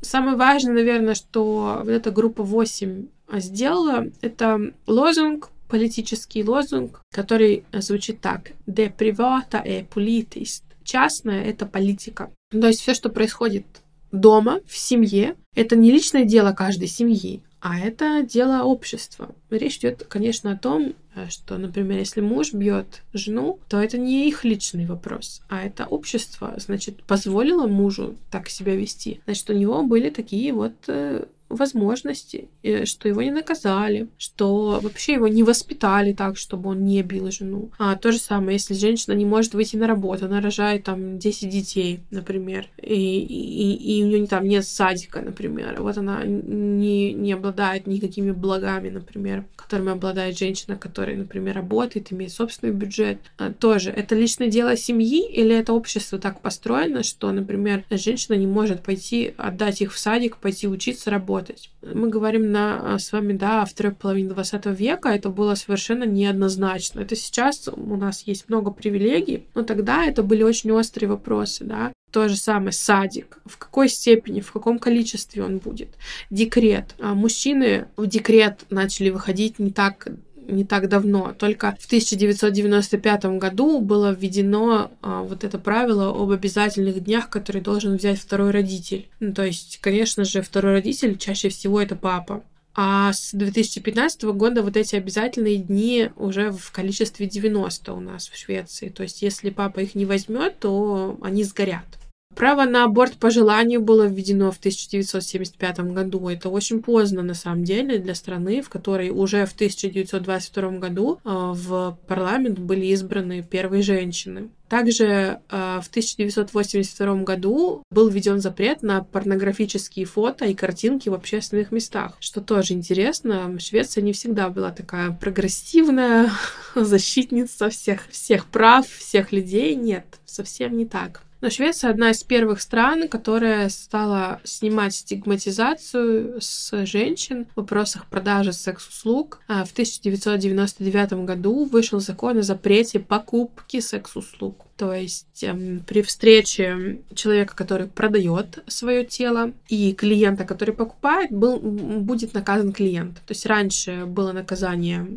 Самое 0.04 0.36
важное, 0.38 0.74
наверное, 0.74 1.16
что 1.16 1.80
вот 1.80 1.90
эта 1.90 2.12
группа 2.12 2.44
8 2.44 3.08
сделала, 3.38 4.08
это 4.22 4.74
лозунг, 4.86 5.50
политический 5.70 6.44
лозунг, 6.44 7.02
который 7.12 7.64
звучит 7.74 8.22
так. 8.22 8.52
«De 8.68 8.94
privata 8.96 9.64
är 9.66 9.88
politiskt». 9.88 10.64
Частное— 10.84 11.44
это 11.46 11.66
политика. 11.66 12.30
То 12.52 12.68
есть 12.68 12.82
все, 12.82 12.94
что 12.94 13.10
происходит 13.10 13.66
дома, 14.12 14.60
в 14.68 14.78
семье, 14.78 15.36
это 15.56 15.76
не 15.76 15.90
личное 15.90 16.26
дело 16.26 16.52
каждой 16.52 16.88
семьи, 16.88 17.42
а 17.66 17.80
это 17.80 18.24
дело 18.24 18.64
общества. 18.64 19.34
Речь 19.50 19.78
идет, 19.78 20.04
конечно, 20.10 20.52
о 20.52 20.58
том, 20.58 20.96
что, 21.30 21.58
например, 21.58 21.98
если 21.98 22.20
муж 22.20 22.52
бьет 22.52 23.04
жену, 23.14 23.58
то 23.70 23.82
это 23.82 23.98
не 23.98 24.28
их 24.28 24.44
личный 24.44 24.86
вопрос, 24.86 25.42
а 25.48 25.64
это 25.64 25.86
общество, 25.86 26.54
значит, 26.58 27.04
позволило 27.04 27.66
мужу 27.66 28.16
так 28.30 28.50
себя 28.50 28.76
вести. 28.76 29.22
Значит, 29.24 29.50
у 29.50 29.54
него 29.54 29.82
были 29.84 30.10
такие 30.10 30.52
вот 30.52 30.74
э, 30.88 31.24
возможности, 31.54 32.48
что 32.86 33.08
его 33.08 33.22
не 33.22 33.32
наказали, 33.32 34.08
что 34.18 34.80
вообще 34.82 35.14
его 35.14 35.28
не 35.28 35.44
воспитали 35.44 36.14
так, 36.14 36.38
чтобы 36.38 36.72
он 36.72 36.86
не 36.86 37.02
бил 37.04 37.32
жену. 37.32 37.72
А 37.78 37.96
то 37.96 38.12
же 38.12 38.20
самое, 38.20 38.54
если 38.54 38.74
женщина 38.74 39.14
не 39.14 39.26
может 39.26 39.54
выйти 39.54 39.76
на 39.76 39.88
работу, 39.88 40.26
она 40.26 40.42
рожает 40.42 40.84
там 40.84 41.20
10 41.20 41.50
детей, 41.50 42.02
например, 42.12 42.68
и, 42.82 43.20
и, 43.20 44.00
и 44.00 44.04
у 44.04 44.08
нее 44.08 44.28
там 44.28 44.48
нет 44.48 44.66
садика, 44.66 45.22
например, 45.22 45.82
вот 45.82 45.98
она 45.98 46.24
не, 46.24 47.14
не 47.14 47.34
обладает 47.34 47.88
никакими 47.88 48.32
благами, 48.32 48.90
например, 48.90 49.46
которыми 49.56 49.92
обладает 49.92 50.38
женщина, 50.38 50.76
которая, 50.76 51.16
например, 51.16 51.56
работает, 51.56 52.12
имеет 52.12 52.32
собственный 52.32 52.74
бюджет, 52.74 53.20
а, 53.38 53.52
тоже 53.52 53.90
это 53.90 54.16
личное 54.16 54.48
дело 54.48 54.76
семьи 54.76 55.26
или 55.32 55.56
это 55.56 55.74
общество 55.74 56.20
так 56.20 56.42
построено, 56.42 57.04
что, 57.04 57.32
например, 57.32 57.84
женщина 57.90 58.36
не 58.36 58.48
может 58.48 58.84
пойти 58.84 59.34
отдать 59.38 59.82
их 59.82 59.94
в 59.94 60.00
садик, 60.00 60.38
пойти 60.38 60.68
учиться, 60.68 61.10
работать, 61.10 61.43
работать. 61.44 61.70
Мы 61.82 62.10
говорим 62.10 62.52
на, 62.52 62.96
а, 62.96 63.00
с 63.00 63.12
вами, 63.12 63.34
да, 63.34 63.62
о 63.62 63.66
второй 63.66 63.94
половине 63.94 64.30
20 64.30 64.66
века, 64.68 65.10
это 65.10 65.30
было 65.30 65.56
совершенно 65.56 66.04
неоднозначно. 66.04 67.02
Это 67.02 67.16
сейчас 67.16 67.68
у 67.68 67.96
нас 67.96 68.24
есть 68.24 68.50
много 68.50 68.72
привилегий, 68.72 69.48
но 69.56 69.64
тогда 69.64 70.06
это 70.06 70.24
были 70.24 70.44
очень 70.44 70.72
острые 70.72 71.10
вопросы, 71.10 71.66
да. 71.66 71.92
То 72.12 72.30
же 72.30 72.38
самое 72.38 72.72
садик. 72.72 73.40
В 73.46 73.58
какой 73.58 73.90
степени, 73.90 74.42
в 74.42 74.52
каком 74.52 74.78
количестве 74.78 75.44
он 75.44 75.58
будет? 75.58 75.90
Декрет. 76.30 76.96
А 77.00 77.16
мужчины 77.16 77.88
в 77.98 78.06
декрет 78.06 78.66
начали 78.70 79.10
выходить 79.10 79.58
не 79.58 79.72
так 79.72 80.08
не 80.48 80.66
так 80.66 80.90
давно. 80.90 81.34
Только 81.38 81.76
в 81.80 81.86
1995 81.86 83.26
году 83.38 83.80
было 83.80 84.12
введено 84.12 84.92
а, 85.02 85.24
вот 85.24 85.44
это 85.44 85.58
правило 85.58 86.10
об 86.10 86.32
обязательных 86.32 87.04
днях, 87.04 87.30
которые 87.30 87.62
должен 87.62 87.98
взять 87.98 88.20
второй 88.20 88.52
родитель. 88.52 89.08
Ну, 89.20 89.34
то 89.34 89.46
есть, 89.46 89.80
конечно 89.82 90.24
же, 90.24 90.42
второй 90.42 90.74
родитель 90.74 91.18
чаще 91.18 91.50
всего 91.50 91.82
это 91.82 91.96
папа. 91.96 92.44
А 92.76 93.14
с 93.14 93.32
2015 93.34 94.24
года 94.24 94.64
вот 94.64 94.78
эти 94.78 94.96
обязательные 94.96 95.58
дни 95.58 96.10
уже 96.16 96.52
в 96.52 96.72
количестве 96.72 97.28
90 97.28 97.94
у 97.94 98.00
нас 98.00 98.28
в 98.28 98.38
Швеции. 98.38 98.90
То 98.90 99.04
есть, 99.04 99.22
если 99.22 99.52
папа 99.52 99.80
их 99.80 99.94
не 99.94 100.06
возьмет, 100.06 100.60
то 100.60 101.18
они 101.22 101.44
сгорят. 101.44 101.86
Право 102.36 102.66
на 102.66 102.86
аборт 102.86 103.14
по 103.14 103.30
желанию 103.30 103.82
было 103.82 104.04
введено 104.04 104.52
в 104.52 104.58
1975 104.58 105.80
году. 105.94 106.30
Это 106.30 106.50
очень 106.50 106.82
поздно, 106.82 107.22
на 107.22 107.34
самом 107.34 107.64
деле, 107.64 108.00
для 108.00 108.16
страны, 108.16 108.62
в 108.62 108.70
которой 108.70 109.10
уже 109.10 109.46
в 109.46 109.54
1922 109.54 110.70
году 110.80 111.20
э, 111.24 111.30
в 111.30 111.98
парламент 112.08 112.60
были 112.60 112.88
избраны 112.88 113.44
первые 113.44 113.84
женщины. 113.84 114.50
Также 114.74 115.06
э, 115.52 115.80
в 115.84 115.88
1982 115.88 117.16
году 117.18 117.84
был 117.92 118.10
введен 118.10 118.42
запрет 118.42 118.82
на 118.82 119.04
порнографические 119.04 120.06
фото 120.06 120.46
и 120.46 120.56
картинки 120.56 121.10
в 121.10 121.14
общественных 121.14 121.72
местах, 121.72 122.18
что 122.20 122.42
тоже 122.42 122.74
интересно. 122.74 123.60
Швеция 123.60 124.02
не 124.02 124.14
всегда 124.14 124.50
была 124.50 124.72
такая 124.72 125.12
прогрессивная 125.12 126.32
защитница 126.76 127.70
всех, 127.70 128.08
всех 128.10 128.48
прав, 128.48 128.88
всех 128.88 129.32
людей. 129.32 129.76
Нет, 129.76 130.06
совсем 130.26 130.76
не 130.76 130.88
так. 130.88 131.22
Но 131.44 131.50
Швеция 131.50 131.90
одна 131.90 132.12
из 132.12 132.24
первых 132.24 132.62
стран, 132.62 133.10
которая 133.10 133.68
стала 133.68 134.40
снимать 134.46 134.96
стигматизацию 134.96 136.40
с 136.40 136.86
женщин 136.86 137.48
в 137.48 137.58
вопросах 137.58 138.06
продажи 138.06 138.54
секс-услуг. 138.54 139.42
А 139.50 139.66
в 139.66 139.74
1999 139.74 141.26
году 141.26 141.66
вышел 141.66 142.00
закон 142.00 142.38
о 142.38 142.44
запрете 142.44 143.02
покупки 143.02 143.82
секс-услуг. 143.82 144.56
То 144.78 144.94
есть 144.94 145.44
эм, 145.44 145.84
при 145.86 146.02
встрече 146.02 147.02
человека, 147.14 147.56
который 147.56 147.88
продает 147.88 148.64
свое 148.68 149.06
тело, 149.06 149.54
и 149.70 149.94
клиента, 149.94 150.46
который 150.46 150.74
покупает, 150.74 151.32
был, 151.32 151.60
будет 151.60 152.34
наказан 152.34 152.74
клиент. 152.74 153.16
То 153.18 153.32
есть 153.32 153.46
раньше 153.46 154.06
было 154.06 154.32
наказание 154.32 155.08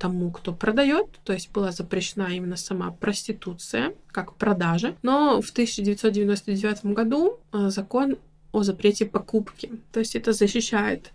тому, 0.00 0.30
кто 0.30 0.52
продает, 0.52 1.06
то 1.24 1.32
есть 1.32 1.52
была 1.52 1.70
запрещена 1.70 2.34
именно 2.34 2.56
сама 2.56 2.90
проституция 2.90 3.94
как 4.10 4.34
продажа. 4.34 4.96
Но 5.02 5.40
в 5.40 5.50
1999 5.50 6.86
году 6.86 7.38
э, 7.52 7.68
закон 7.68 8.16
о 8.52 8.62
запрете 8.62 9.04
покупки. 9.04 9.70
То 9.92 10.00
есть 10.00 10.16
это 10.16 10.32
защищает 10.32 11.12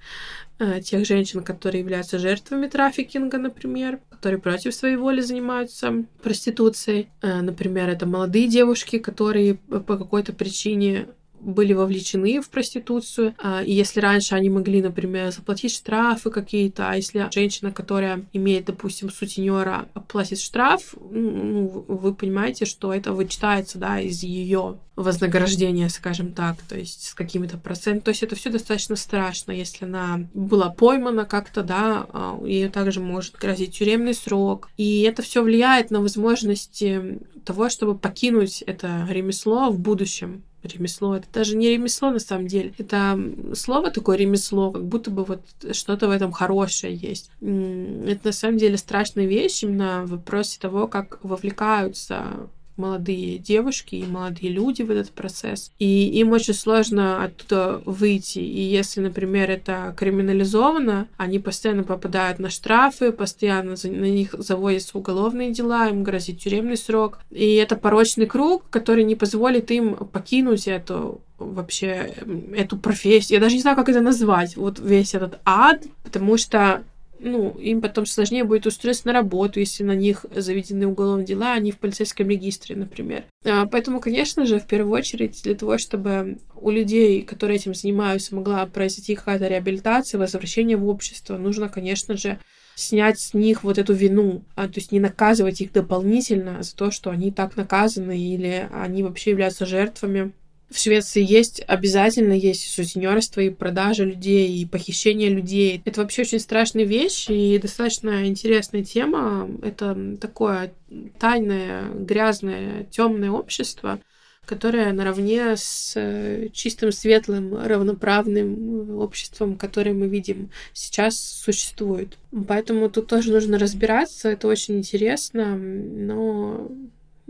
тех 0.84 1.06
женщин, 1.06 1.44
которые 1.44 1.82
являются 1.82 2.20
жертвами 2.20 2.68
трафикинга, 2.68 3.38
например, 3.38 4.00
которые 4.10 4.40
против 4.40 4.74
своей 4.76 4.96
воли 4.96 5.22
занимаются 5.22 6.06
проституцией. 6.22 7.10
Э, 7.22 7.42
например, 7.42 7.90
это 7.90 8.06
молодые 8.06 8.48
девушки, 8.48 9.00
которые 9.00 9.56
по 9.56 9.98
какой-то 9.98 10.34
причине 10.34 11.08
были 11.42 11.74
вовлечены 11.74 12.42
в 12.42 12.50
проституцию. 12.50 13.36
А, 13.38 13.64
и 13.64 13.72
если 13.72 14.00
раньше 14.00 14.36
они 14.36 14.50
могли, 14.50 14.82
например, 14.82 15.32
заплатить 15.32 15.74
штрафы 15.74 16.30
какие-то, 16.30 16.90
а 16.90 16.96
если 16.96 17.28
женщина, 17.32 17.72
которая 17.72 18.26
имеет, 18.34 18.66
допустим, 18.66 19.10
сутенера, 19.10 19.88
платит 20.08 20.40
штраф, 20.40 20.96
ну, 21.12 21.86
вы 21.88 22.14
понимаете, 22.14 22.66
что 22.66 22.94
это 22.94 23.14
вычитается, 23.14 23.78
да, 23.78 24.00
из 24.00 24.24
ее 24.24 24.78
вознаграждения, 24.96 25.90
скажем 25.90 26.34
так, 26.34 26.58
то 26.62 26.78
есть 26.78 27.08
с 27.08 27.14
какими-то 27.14 27.58
процентами. 27.58 28.02
То 28.02 28.10
есть 28.10 28.24
это 28.24 28.36
все 28.36 28.50
достаточно 28.50 28.96
страшно, 28.96 29.52
если 29.52 29.86
она 29.86 30.28
была 30.34 30.70
поймана 30.70 31.26
как-то, 31.26 31.64
да, 31.64 32.06
а, 32.12 32.40
ее 32.46 32.70
также 32.70 33.00
может 33.00 33.36
грозить 33.36 33.78
тюремный 33.78 34.14
срок. 34.14 34.70
И 34.78 35.02
это 35.02 35.22
все 35.22 35.42
влияет 35.42 35.92
на 35.92 36.02
возможности 36.02 37.20
того, 37.46 37.70
чтобы 37.70 37.98
покинуть 37.98 38.62
это 38.62 39.08
ремесло 39.10 39.72
в 39.72 39.80
будущем. 39.80 40.44
Ремесло. 40.64 41.16
Это 41.16 41.28
даже 41.34 41.56
не 41.56 41.70
ремесло 41.70 42.12
на 42.12 42.20
самом 42.20 42.48
деле. 42.48 42.74
Это 42.78 43.20
слово 43.54 43.92
такое 43.92 44.18
ремесло, 44.18 44.72
как 44.72 44.86
будто 44.86 45.12
бы 45.12 45.24
вот 45.24 45.42
что-то 45.72 46.08
в 46.08 46.12
этом 46.12 46.32
хорошее 46.32 46.96
есть. 46.96 47.32
Это 47.42 48.20
на 48.24 48.32
самом 48.32 48.58
деле 48.58 48.78
страшная 48.78 49.26
вещь 49.26 49.64
именно 49.64 50.04
в 50.06 50.12
вопросе 50.12 50.60
того, 50.60 50.88
как 50.88 51.20
вовлекаются 51.24 52.50
молодые 52.82 53.38
девушки 53.38 53.96
и 53.96 54.06
молодые 54.06 54.52
люди 54.52 54.82
в 54.82 54.92
этот 54.92 55.12
процесс. 55.12 55.72
И 55.80 56.10
им 56.20 56.32
очень 56.32 56.54
сложно 56.54 57.24
оттуда 57.24 57.82
выйти. 57.86 58.40
И 58.40 58.62
если, 58.62 59.02
например, 59.02 59.50
это 59.52 59.94
криминализовано, 59.98 61.08
они 61.18 61.40
постоянно 61.40 61.84
попадают 61.84 62.40
на 62.40 62.50
штрафы, 62.50 63.12
постоянно 63.12 63.76
на 63.84 63.88
них 63.88 64.34
заводятся 64.38 64.98
уголовные 64.98 65.52
дела, 65.52 65.90
им 65.90 66.04
грозит 66.04 66.40
тюремный 66.40 66.78
срок. 66.78 67.20
И 67.30 67.56
это 67.56 67.76
порочный 67.76 68.26
круг, 68.26 68.64
который 68.70 69.04
не 69.04 69.16
позволит 69.16 69.70
им 69.72 69.96
покинуть 69.96 70.68
эту 70.68 71.22
вообще 71.38 72.14
эту 72.56 72.78
профессию. 72.78 73.38
Я 73.38 73.42
даже 73.42 73.56
не 73.56 73.62
знаю, 73.62 73.76
как 73.76 73.90
это 73.90 74.02
назвать, 74.02 74.56
вот 74.56 74.80
весь 74.80 75.16
этот 75.16 75.40
ад, 75.44 75.84
потому 76.04 76.38
что 76.38 76.84
ну, 77.22 77.52
им 77.52 77.82
потом 77.82 78.06
сложнее 78.06 78.44
будет 78.44 78.66
устроиться 78.66 79.08
на 79.08 79.14
работу, 79.14 79.60
если 79.60 79.84
на 79.84 79.96
них 79.96 80.26
заведены 80.36 80.88
уголовные 80.88 81.26
дела, 81.26 81.54
они 81.54 81.72
в 81.72 81.78
полицейском 81.78 82.28
регистре, 82.28 82.76
например. 82.76 83.24
А, 83.46 83.66
поэтому, 83.68 84.00
конечно 84.00 84.46
же, 84.46 84.60
в 84.60 84.68
первую 84.68 84.94
очередь, 84.94 85.42
для 85.44 85.56
того, 85.56 85.78
чтобы 85.78 86.38
у 86.56 86.70
людей, 86.70 87.22
которые 87.22 87.58
этим 87.58 87.74
занимаются, 87.74 88.36
могла 88.36 88.66
произойти 88.66 89.16
какая-то 89.16 89.48
реабилитация, 89.48 90.20
возвращение 90.20 90.78
в 90.78 90.88
общество, 90.88 91.38
нужно, 91.38 91.70
конечно 91.70 92.18
же, 92.18 92.40
снять 92.76 93.20
с 93.20 93.34
них 93.34 93.64
вот 93.64 93.78
эту 93.78 93.94
вину, 93.94 94.44
а, 94.56 94.68
то 94.68 94.80
есть 94.80 94.92
не 94.92 95.00
наказывать 95.00 95.62
их 95.62 95.72
дополнительно 95.72 96.64
за 96.64 96.76
то, 96.76 96.92
что 96.92 97.12
они 97.12 97.32
так 97.32 97.56
наказаны 97.56 98.18
или 98.18 98.68
они 98.72 99.04
вообще 99.04 99.32
являются 99.32 99.66
жертвами 99.66 100.34
в 100.72 100.78
Швеции 100.78 101.24
есть, 101.24 101.62
обязательно 101.68 102.34
есть 102.34 102.74
сутенерство 102.74 103.42
и 103.42 103.50
продажа 103.50 104.06
людей, 104.06 104.58
и 104.58 104.66
похищение 104.66 105.30
людей. 105.30 105.82
Это 105.84 106.02
вообще 106.02 106.22
очень 106.22 106.40
страшная 106.40 106.86
вещь 106.86 107.30
и 107.30 107.60
достаточно 107.60 108.26
интересная 108.26 108.84
тема. 108.84 109.50
Это 109.62 110.18
такое 110.20 110.74
тайное, 111.20 111.90
грязное, 111.94 112.86
темное 112.86 113.32
общество, 113.32 114.00
которое 114.46 114.94
наравне 114.94 115.58
с 115.58 115.94
э, 115.96 116.48
чистым, 116.54 116.94
светлым, 116.94 117.54
равноправным 117.54 118.98
обществом, 118.98 119.58
которое 119.58 119.94
мы 119.94 120.08
видим 120.08 120.52
сейчас, 120.74 121.20
существует. 121.20 122.18
Поэтому 122.48 122.90
тут 122.90 123.08
тоже 123.08 123.32
нужно 123.34 123.60
разбираться, 123.60 124.30
это 124.30 124.48
очень 124.48 124.78
интересно, 124.78 125.58
но 125.58 126.72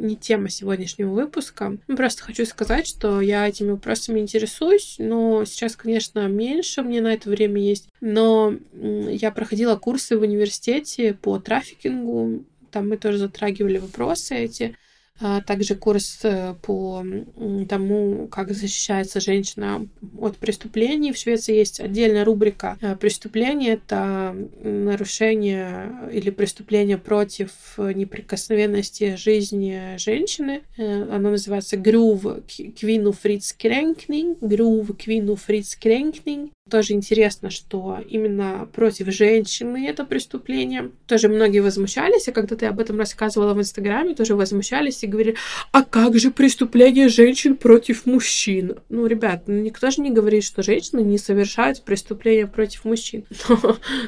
не 0.02 0.16
тема 0.16 0.50
сегодняшнего 0.50 1.12
выпуска. 1.12 1.78
Ну, 1.88 1.96
просто 1.96 2.24
хочу 2.24 2.46
сказать, 2.46 2.88
что 2.88 3.22
я 3.22 3.48
этими 3.48 3.72
вопросами 3.72 4.20
интересуюсь, 4.20 4.96
но 5.00 5.46
сейчас, 5.46 5.76
конечно, 5.76 6.28
меньше 6.28 6.82
мне 6.82 7.02
на 7.02 7.14
это 7.14 7.30
время 7.30 7.62
есть. 7.62 7.90
Но 8.02 8.54
я 8.74 9.32
проходила 9.32 9.76
курсы 9.76 10.18
в 10.18 10.22
университете 10.22 11.14
по 11.14 11.40
трафикингу, 11.40 12.44
там 12.72 12.90
мы 12.90 12.98
тоже 12.98 13.18
затрагивали 13.18 13.78
вопросы 13.78 14.36
эти. 14.36 14.76
А 15.22 15.42
также 15.42 15.76
курс 15.76 16.20
э, 16.24 16.56
по 16.62 17.04
тому, 17.70 18.28
как 18.28 18.52
защищается 18.52 19.20
женщина 19.20 19.88
от 20.20 20.38
преступлений. 20.38 21.14
В 21.14 21.18
Швеции 21.18 21.56
есть 21.56 21.80
отдельная 21.80 22.26
рубрика 22.26 22.78
э, 22.82 22.96
преступления. 22.96 23.74
Это 23.74 24.36
нарушение 24.64 26.10
или 26.12 26.32
преступление 26.32 26.98
против 26.98 27.52
неприкосновенности 27.78 29.16
жизни 29.16 29.96
женщины. 29.98 30.64
Э, 30.78 31.04
оно 31.12 31.30
называется 31.30 31.78
Грув 31.78 32.26
Квину 32.80 33.12
Фриц 33.12 33.54
Кренкнинг. 33.54 34.40
Грув 34.42 34.98
Квину 34.98 35.36
Фриц 35.36 35.76
Кренкнинг. 35.76 36.52
Тоже 36.70 36.94
интересно, 36.94 37.50
что 37.50 38.00
именно 38.08 38.68
против 38.72 39.08
женщины 39.08 39.88
это 39.88 40.06
преступление. 40.06 40.92
Тоже 41.06 41.28
многие 41.28 41.60
возмущались, 41.60 42.28
а 42.28 42.32
когда 42.32 42.56
ты 42.56 42.66
об 42.66 42.80
этом 42.80 42.98
рассказывала 42.98 43.54
в 43.54 43.60
Инстаграме, 43.60 44.16
тоже 44.16 44.36
возмущались 44.36 45.04
и 45.04 45.08
говорили, 45.12 45.36
а 45.72 45.84
как 45.84 46.18
же 46.18 46.32
преступление 46.32 47.10
женщин 47.10 47.56
против 47.56 48.06
мужчин? 48.06 48.78
Ну, 48.90 49.06
ребят, 49.06 49.44
ну, 49.48 49.56
никто 49.62 49.92
же 49.92 50.02
не 50.02 50.12
говорит, 50.12 50.44
что 50.44 50.64
женщины 50.64 51.02
не 51.02 51.18
совершают 51.18 51.84
преступления 51.84 52.48
против 52.48 52.86
мужчин. 52.86 53.26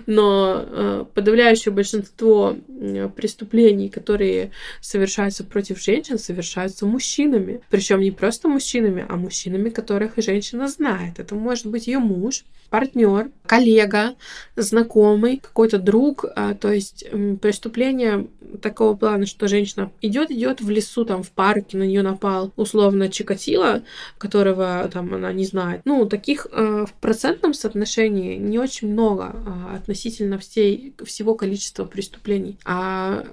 Но, 0.06 0.24
но 0.24 0.66
э, 0.66 1.06
подавляющее 1.13 1.74
большинство 1.74 2.56
э, 2.56 3.10
преступлений, 3.16 3.89
которые 3.89 4.52
совершаются 4.82 5.44
против 5.44 5.82
женщин, 5.82 6.18
совершаются 6.18 6.86
мужчинами. 6.86 7.62
Причем 7.70 8.00
не 8.00 8.12
просто 8.12 8.48
мужчинами, 8.48 9.06
а 9.08 9.16
мужчинами, 9.16 9.70
которых 9.70 10.13
женщина 10.18 10.68
знает. 10.68 11.20
Это 11.20 11.36
может 11.36 11.68
быть 11.68 11.88
ее 11.88 12.00
муж, 12.00 12.44
партнер, 12.70 13.30
коллега, 13.46 14.16
знакомый, 14.56 15.38
какой-то 15.38 15.78
друг. 15.78 16.26
А, 16.36 16.54
то 16.54 16.72
есть 16.72 17.06
преступление 17.42 18.28
такого 18.62 18.96
плана, 18.96 19.26
что 19.26 19.48
женщина 19.48 19.92
идет, 20.02 20.32
идет 20.32 20.62
в 20.62 20.70
лесу, 20.70 20.92
там, 21.03 21.23
в 21.23 21.32
парке, 21.32 21.77
на 21.77 21.84
нее 21.84 22.01
напал 22.03 22.51
условно 22.56 23.10
Чикатило, 23.10 23.84
которого 24.17 24.89
там 24.93 25.13
она 25.13 25.34
не 25.34 25.45
знает. 25.45 25.82
Ну, 25.86 26.06
таких 26.06 26.47
э, 26.51 26.86
в 26.88 26.93
процентном 27.01 27.53
соотношении 27.53 28.38
не 28.38 28.60
очень 28.60 28.91
много 28.91 29.34
э, 29.34 29.75
относительно 29.75 30.38
всей, 30.38 30.93
всего 31.06 31.36
количества 31.36 31.86
преступлений. 31.86 32.58
А 32.65 33.25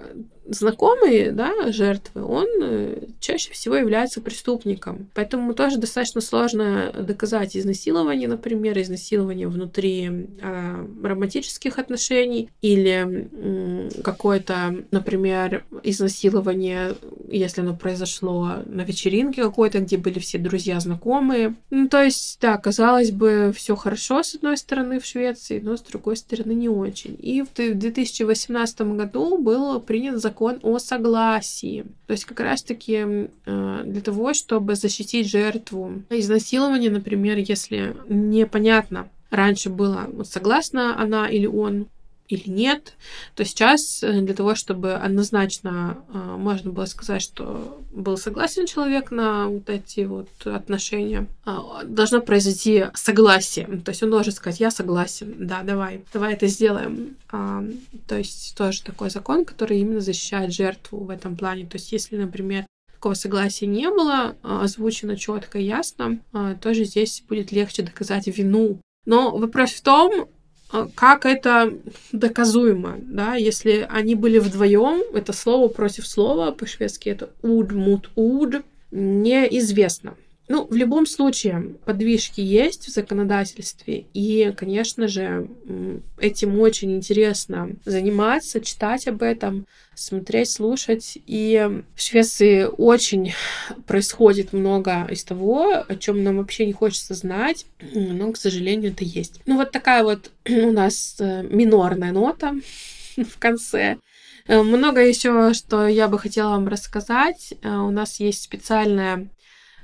знакомый, 0.50 1.30
да, 1.30 1.70
жертвы, 1.70 2.24
он 2.24 2.46
э, 2.60 3.06
чаще 3.20 3.52
всего 3.52 3.76
является 3.76 4.20
преступником. 4.20 5.08
Поэтому 5.14 5.54
тоже 5.54 5.78
достаточно 5.78 6.20
сложно 6.20 6.92
доказать 6.92 7.56
изнасилование, 7.56 8.28
например, 8.28 8.78
изнасилование 8.80 9.48
внутри 9.48 10.28
э, 10.42 10.86
романтических 11.02 11.78
отношений 11.78 12.50
или 12.62 13.28
э, 13.32 13.90
какое-то, 14.02 14.84
например, 14.90 15.64
изнасилование, 15.84 16.94
если 17.30 17.60
оно 17.60 17.74
произошло 17.76 18.56
на 18.66 18.82
вечеринке 18.82 19.42
какой-то, 19.42 19.80
где 19.80 19.96
были 19.96 20.18
все 20.18 20.38
друзья, 20.38 20.80
знакомые. 20.80 21.54
Ну, 21.70 21.88
то 21.88 22.02
есть, 22.02 22.38
да, 22.40 22.56
казалось 22.56 23.10
бы, 23.10 23.52
все 23.54 23.76
хорошо 23.76 24.22
с 24.22 24.34
одной 24.34 24.56
стороны 24.56 25.00
в 25.00 25.06
Швеции, 25.06 25.60
но 25.60 25.76
с 25.76 25.82
другой 25.82 26.16
стороны 26.16 26.52
не 26.52 26.68
очень. 26.68 27.16
И 27.18 27.42
в 27.42 27.54
2018 27.54 28.80
году 28.80 29.38
был 29.38 29.80
принят 29.80 30.20
закон 30.20 30.58
о 30.62 30.78
согласии. 30.78 31.84
То 32.06 32.12
есть 32.12 32.24
как 32.24 32.40
раз-таки 32.40 33.28
э, 33.46 33.82
для 33.84 34.00
того, 34.00 34.34
чтобы 34.34 34.74
защитить 34.74 35.28
жертву 35.28 36.02
изнасилования, 36.10 36.90
например, 36.90 37.38
если 37.38 37.96
непонятно, 38.08 39.08
раньше 39.30 39.70
было, 39.70 40.06
вот 40.12 40.26
согласна 40.26 41.00
она 41.00 41.28
или 41.28 41.46
он 41.46 41.86
или 42.30 42.48
нет, 42.48 42.94
то 43.34 43.44
сейчас 43.44 44.02
э, 44.02 44.20
для 44.20 44.34
того, 44.34 44.54
чтобы 44.54 44.94
однозначно 44.94 45.98
э, 46.12 46.18
можно 46.18 46.70
было 46.70 46.84
сказать, 46.84 47.22
что 47.22 47.80
был 47.92 48.16
согласен 48.16 48.66
человек 48.66 49.10
на 49.10 49.48
вот 49.48 49.68
эти 49.68 50.00
вот 50.00 50.28
отношения, 50.44 51.26
э, 51.44 51.56
должно 51.84 52.20
произойти 52.20 52.86
согласие. 52.94 53.66
То 53.84 53.90
есть 53.90 54.02
он 54.02 54.10
должен 54.10 54.32
сказать, 54.32 54.60
я 54.60 54.70
согласен, 54.70 55.34
да, 55.38 55.62
давай, 55.62 56.04
давай 56.12 56.34
это 56.34 56.46
сделаем. 56.46 57.16
То 57.30 58.16
есть 58.16 58.56
тоже 58.56 58.82
такой 58.82 59.10
закон, 59.10 59.44
который 59.44 59.80
именно 59.80 60.00
защищает 60.00 60.52
жертву 60.52 60.98
в 60.98 61.10
этом 61.10 61.36
плане. 61.36 61.66
То 61.66 61.76
есть 61.76 61.92
если, 61.92 62.16
например, 62.16 62.66
такого 62.92 63.14
согласия 63.14 63.66
не 63.66 63.88
было, 63.90 64.36
озвучено 64.42 65.16
четко 65.16 65.58
и 65.58 65.64
ясно, 65.64 66.18
тоже 66.60 66.84
здесь 66.84 67.22
будет 67.28 67.52
легче 67.52 67.82
доказать 67.82 68.26
вину. 68.26 68.78
Но 69.06 69.36
вопрос 69.36 69.70
в 69.70 69.82
том, 69.82 70.12
а, 70.12 70.28
как 70.94 71.26
это 71.26 71.72
доказуемо, 72.12 72.96
да, 72.98 73.35
если 73.35 73.87
они 73.90 74.14
были 74.14 74.38
вдвоем, 74.38 75.02
это 75.14 75.33
слово 75.33 75.68
против 75.68 76.06
слова, 76.06 76.52
по-шведски 76.52 77.09
это 77.09 77.30
уд, 77.42 77.72
мут, 77.72 78.11
уд, 78.14 78.62
неизвестно. 78.90 80.14
Ну, 80.50 80.66
в 80.68 80.74
любом 80.74 81.06
случае, 81.06 81.76
подвижки 81.84 82.40
есть 82.40 82.86
в 82.86 82.90
законодательстве, 82.90 84.06
и, 84.12 84.52
конечно 84.56 85.06
же, 85.06 85.48
этим 86.18 86.58
очень 86.58 86.90
интересно 86.96 87.70
заниматься, 87.84 88.60
читать 88.60 89.06
об 89.06 89.22
этом, 89.22 89.64
смотреть, 89.94 90.50
слушать. 90.50 91.18
И 91.28 91.70
в 91.94 92.02
Швеции 92.02 92.64
очень 92.64 93.32
происходит 93.86 94.52
много 94.52 95.06
из 95.08 95.22
того, 95.22 95.84
о 95.86 95.94
чем 95.94 96.24
нам 96.24 96.38
вообще 96.38 96.66
не 96.66 96.72
хочется 96.72 97.14
знать, 97.14 97.66
но, 97.94 98.32
к 98.32 98.36
сожалению, 98.36 98.90
это 98.90 99.04
есть. 99.04 99.40
Ну, 99.46 99.54
вот 99.54 99.70
такая 99.70 100.02
вот 100.02 100.32
у 100.48 100.72
нас 100.72 101.14
э, 101.20 101.44
минорная 101.48 102.10
нота 102.10 102.56
в 103.16 103.38
конце. 103.38 103.98
Э, 104.48 104.62
много 104.62 105.00
еще, 105.00 105.54
что 105.54 105.86
я 105.86 106.08
бы 106.08 106.18
хотела 106.18 106.50
вам 106.50 106.66
рассказать. 106.66 107.54
Э, 107.62 107.76
у 107.76 107.92
нас 107.92 108.18
есть 108.18 108.42
специальная 108.42 109.28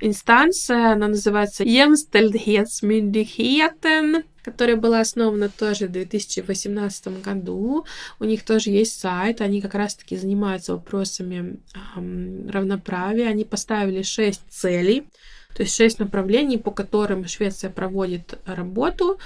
инстанция, 0.01 0.93
она 0.93 1.07
называется 1.07 1.63
Jämställdhetsmyndigheten, 1.63 4.23
которая 4.43 4.75
была 4.77 5.01
основана 5.01 5.49
тоже 5.49 5.87
в 5.87 5.91
2018 5.91 7.21
году. 7.21 7.85
У 8.19 8.23
них 8.23 8.45
тоже 8.45 8.69
есть 8.69 8.97
сайт, 8.99 9.41
они 9.41 9.61
как 9.61 9.75
раз-таки 9.75 10.15
занимаются 10.15 10.73
вопросами 10.73 11.59
эм, 11.95 12.49
равноправия. 12.49 13.27
Они 13.27 13.43
поставили 13.43 14.03
шесть 14.03 14.43
целей. 14.49 15.03
То 15.55 15.63
есть 15.63 15.75
шесть 15.75 15.99
направлений, 15.99 16.57
по 16.57 16.71
которым 16.71 17.27
Швеция 17.27 17.69
проводит 17.69 18.39
работу. 18.45 19.19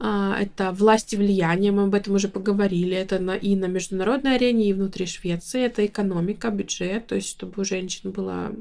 А, 0.00 0.36
это 0.38 0.72
власть 0.72 1.12
и 1.12 1.16
влияние, 1.16 1.72
мы 1.72 1.84
об 1.84 1.94
этом 1.94 2.14
уже 2.14 2.28
поговорили. 2.28 2.96
Это 2.96 3.18
на, 3.18 3.36
и 3.36 3.56
на 3.56 3.66
международной 3.66 4.34
арене, 4.34 4.68
и 4.68 4.72
внутри 4.72 5.06
Швеции. 5.06 5.64
Это 5.64 5.86
экономика, 5.86 6.50
бюджет, 6.50 7.06
то 7.06 7.14
есть 7.14 7.28
чтобы 7.28 7.62
у 7.62 7.64
женщин 7.64 8.10
было 8.10 8.52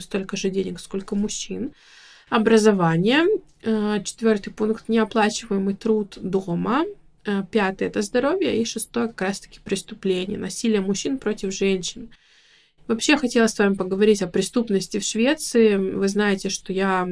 столько 0.00 0.36
же 0.36 0.50
денег, 0.50 0.80
сколько 0.80 1.14
мужчин. 1.16 1.72
Образование. 2.28 3.26
А, 3.64 4.00
четвертый 4.00 4.52
пункт– 4.52 4.84
неоплачиваемый 4.88 5.74
труд 5.74 6.18
дома. 6.20 6.84
А, 7.26 7.44
пятый– 7.44 7.86
это 7.88 8.02
здоровье. 8.02 8.60
И 8.60 8.64
шестой– 8.64 9.08
как 9.08 9.22
раз-таки 9.22 9.60
преступление, 9.62 10.38
насилие 10.38 10.80
мужчин 10.80 11.18
против 11.18 11.52
женщин. 11.52 12.10
Вообще 12.86 13.16
хотела 13.16 13.46
с 13.46 13.58
вами 13.58 13.74
поговорить 13.74 14.20
о 14.20 14.26
преступности 14.26 14.98
в 14.98 15.04
Швеции. 15.04 15.76
Вы 15.76 16.06
знаете, 16.08 16.50
что 16.50 16.72
я 16.72 17.08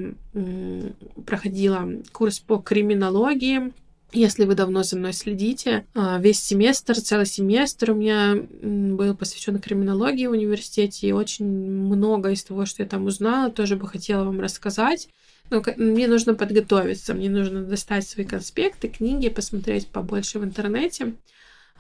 проходила 1.27 1.89
курс 2.13 2.41
по 2.41 2.59
криминологии. 2.59 3.73
Если 4.13 4.45
вы 4.45 4.55
давно 4.55 4.83
за 4.83 4.97
мной 4.97 5.15
следите, 5.15 5.87
а, 5.95 6.19
весь 6.19 6.39
семестр, 6.39 7.01
целый 7.01 7.25
семестр 7.25 7.93
у 7.93 7.95
меня 7.95 8.37
был 8.63 9.17
посвящен 9.17 9.59
криминологии 9.59 10.27
в 10.27 10.33
университете, 10.33 11.09
и 11.09 11.13
очень 11.13 11.47
много 11.47 12.31
из 12.31 12.45
того, 12.45 12.67
что 12.67 12.83
я 12.83 12.89
там 12.89 13.07
узнала, 13.07 13.51
тоже 13.51 13.77
бы 13.77 13.89
хотела 13.89 14.25
вам 14.25 14.41
рассказать. 14.41 15.09
Но 15.49 15.63
мне 15.77 16.09
нужно 16.09 16.35
подготовиться, 16.35 17.15
мне 17.15 17.31
нужно 17.31 17.63
достать 17.63 18.07
свои 18.07 18.27
конспекты, 18.27 18.89
книги, 18.89 19.29
посмотреть 19.29 19.89
побольше 19.89 20.39
в 20.39 20.45
интернете. 20.45 21.15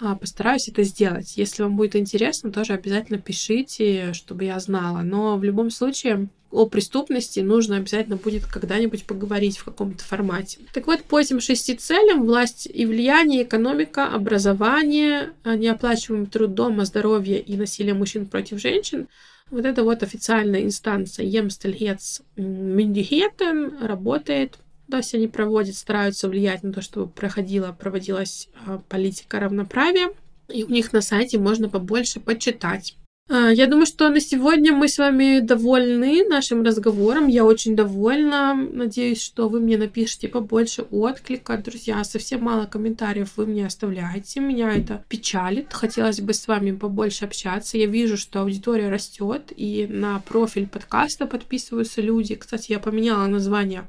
А, 0.04 0.16
постараюсь 0.16 0.68
это 0.68 0.82
сделать. 0.82 1.36
Если 1.36 1.62
вам 1.62 1.76
будет 1.76 1.94
интересно, 1.94 2.50
тоже 2.50 2.72
обязательно 2.72 3.18
пишите, 3.18 4.12
чтобы 4.14 4.44
я 4.44 4.58
знала. 4.58 5.02
Но 5.02 5.36
в 5.36 5.44
любом 5.44 5.70
случае 5.70 6.28
о 6.50 6.66
преступности 6.66 7.38
нужно 7.38 7.76
обязательно 7.76 8.16
будет 8.16 8.44
когда-нибудь 8.46 9.04
поговорить 9.04 9.58
в 9.58 9.64
каком-то 9.64 10.02
формате. 10.02 10.58
Так 10.74 10.88
вот, 10.88 11.04
по 11.04 11.20
этим 11.20 11.40
шести 11.40 11.76
целям 11.76 12.24
власть 12.24 12.68
и 12.72 12.84
влияние, 12.84 13.44
экономика, 13.44 14.08
образование, 14.08 15.34
а, 15.44 15.54
неоплачиваемый 15.54 16.26
труд 16.26 16.52
дома, 16.52 16.84
здоровье 16.84 17.40
и 17.40 17.56
насилие 17.56 17.94
мужчин 17.94 18.26
против 18.26 18.60
женщин 18.60 19.06
вот 19.52 19.66
эта 19.66 19.84
вот 19.84 20.02
официальная 20.02 20.62
инстанция 20.62 21.26
Емстельхец 21.26 22.22
Мюндихетен 22.36 23.84
работает 23.84 24.58
то 24.92 24.98
есть 24.98 25.14
они 25.14 25.26
проводят, 25.26 25.74
стараются 25.74 26.28
влиять 26.28 26.62
на 26.62 26.70
то, 26.70 26.82
чтобы 26.82 27.10
проходила, 27.10 27.72
проводилась 27.72 28.50
а, 28.66 28.82
политика 28.90 29.40
равноправия. 29.40 30.10
И 30.50 30.64
у 30.64 30.68
них 30.68 30.92
на 30.92 31.00
сайте 31.00 31.38
можно 31.38 31.70
побольше 31.70 32.20
почитать. 32.20 32.94
А, 33.30 33.48
я 33.48 33.66
думаю, 33.68 33.86
что 33.86 34.10
на 34.10 34.20
сегодня 34.20 34.74
мы 34.74 34.88
с 34.88 34.98
вами 34.98 35.40
довольны 35.40 36.28
нашим 36.28 36.62
разговором. 36.62 37.26
Я 37.28 37.46
очень 37.46 37.74
довольна. 37.74 38.52
Надеюсь, 38.52 39.22
что 39.22 39.48
вы 39.48 39.60
мне 39.60 39.78
напишите 39.78 40.28
побольше 40.28 40.82
отклика. 40.82 41.56
Друзья, 41.56 42.04
совсем 42.04 42.42
мало 42.42 42.66
комментариев 42.66 43.30
вы 43.36 43.46
мне 43.46 43.64
оставляете. 43.64 44.40
Меня 44.40 44.74
это 44.74 45.02
печалит. 45.08 45.72
Хотелось 45.72 46.20
бы 46.20 46.34
с 46.34 46.46
вами 46.46 46.72
побольше 46.72 47.24
общаться. 47.24 47.78
Я 47.78 47.86
вижу, 47.86 48.18
что 48.18 48.42
аудитория 48.42 48.90
растет, 48.90 49.54
и 49.56 49.86
на 49.88 50.18
профиль 50.18 50.66
подкаста 50.66 51.24
подписываются 51.24 52.02
люди. 52.02 52.34
Кстати, 52.34 52.72
я 52.72 52.78
поменяла 52.78 53.26
название 53.26 53.84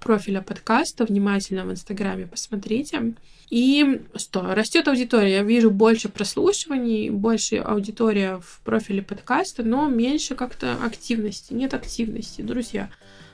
профиля 0.00 0.40
подкаста, 0.40 1.04
внимательно 1.04 1.64
в 1.64 1.72
Инстаграме 1.72 2.26
посмотрите. 2.26 3.14
И 3.50 4.02
что, 4.16 4.54
растет 4.54 4.88
аудитория. 4.88 5.36
Я 5.36 5.42
вижу 5.42 5.70
больше 5.70 6.08
прослушиваний, 6.08 7.10
больше 7.10 7.56
аудитория 7.56 8.40
в 8.42 8.60
профиле 8.64 9.02
подкаста, 9.02 9.62
но 9.62 9.86
меньше 9.88 10.34
как-то 10.34 10.74
активности. 10.84 11.52
Нет 11.52 11.74
активности, 11.74 12.42
друзья. 12.42 12.90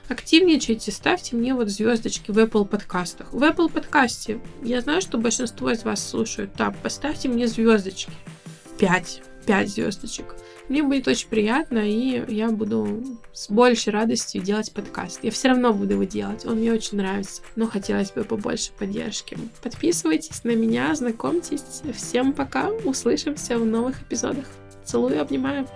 Активничайте, 0.08 0.90
ставьте 0.90 1.36
мне 1.36 1.54
вот 1.54 1.68
звездочки 1.68 2.32
в 2.32 2.38
Apple 2.38 2.66
подкастах. 2.66 3.32
В 3.32 3.42
Apple 3.44 3.72
подкасте 3.72 4.40
я 4.62 4.80
знаю, 4.80 5.00
что 5.00 5.18
большинство 5.18 5.70
из 5.70 5.84
вас 5.84 6.06
слушают. 6.06 6.52
Так, 6.54 6.76
поставьте 6.78 7.28
мне 7.28 7.46
звездочки. 7.46 8.11
Пять. 8.76 9.22
Пять 9.46 9.70
звездочек. 9.70 10.34
Мне 10.70 10.84
будет 10.84 11.08
очень 11.08 11.28
приятно, 11.28 11.80
и 11.80 12.24
я 12.32 12.48
буду 12.48 13.02
с 13.32 13.50
большей 13.50 13.92
радостью 13.92 14.40
делать 14.40 14.72
подкаст. 14.72 15.18
Я 15.24 15.32
все 15.32 15.48
равно 15.48 15.72
буду 15.72 15.94
его 15.94 16.04
делать, 16.04 16.46
он 16.46 16.58
мне 16.58 16.72
очень 16.72 16.96
нравится, 16.96 17.42
но 17.56 17.66
хотелось 17.66 18.12
бы 18.12 18.22
побольше 18.22 18.70
поддержки. 18.78 19.36
Подписывайтесь 19.64 20.44
на 20.44 20.54
меня, 20.54 20.94
знакомьтесь. 20.94 21.82
Всем 21.92 22.32
пока, 22.32 22.68
услышимся 22.84 23.58
в 23.58 23.66
новых 23.66 24.00
эпизодах. 24.02 24.46
Целую, 24.84 25.20
обнимаю. 25.20 25.66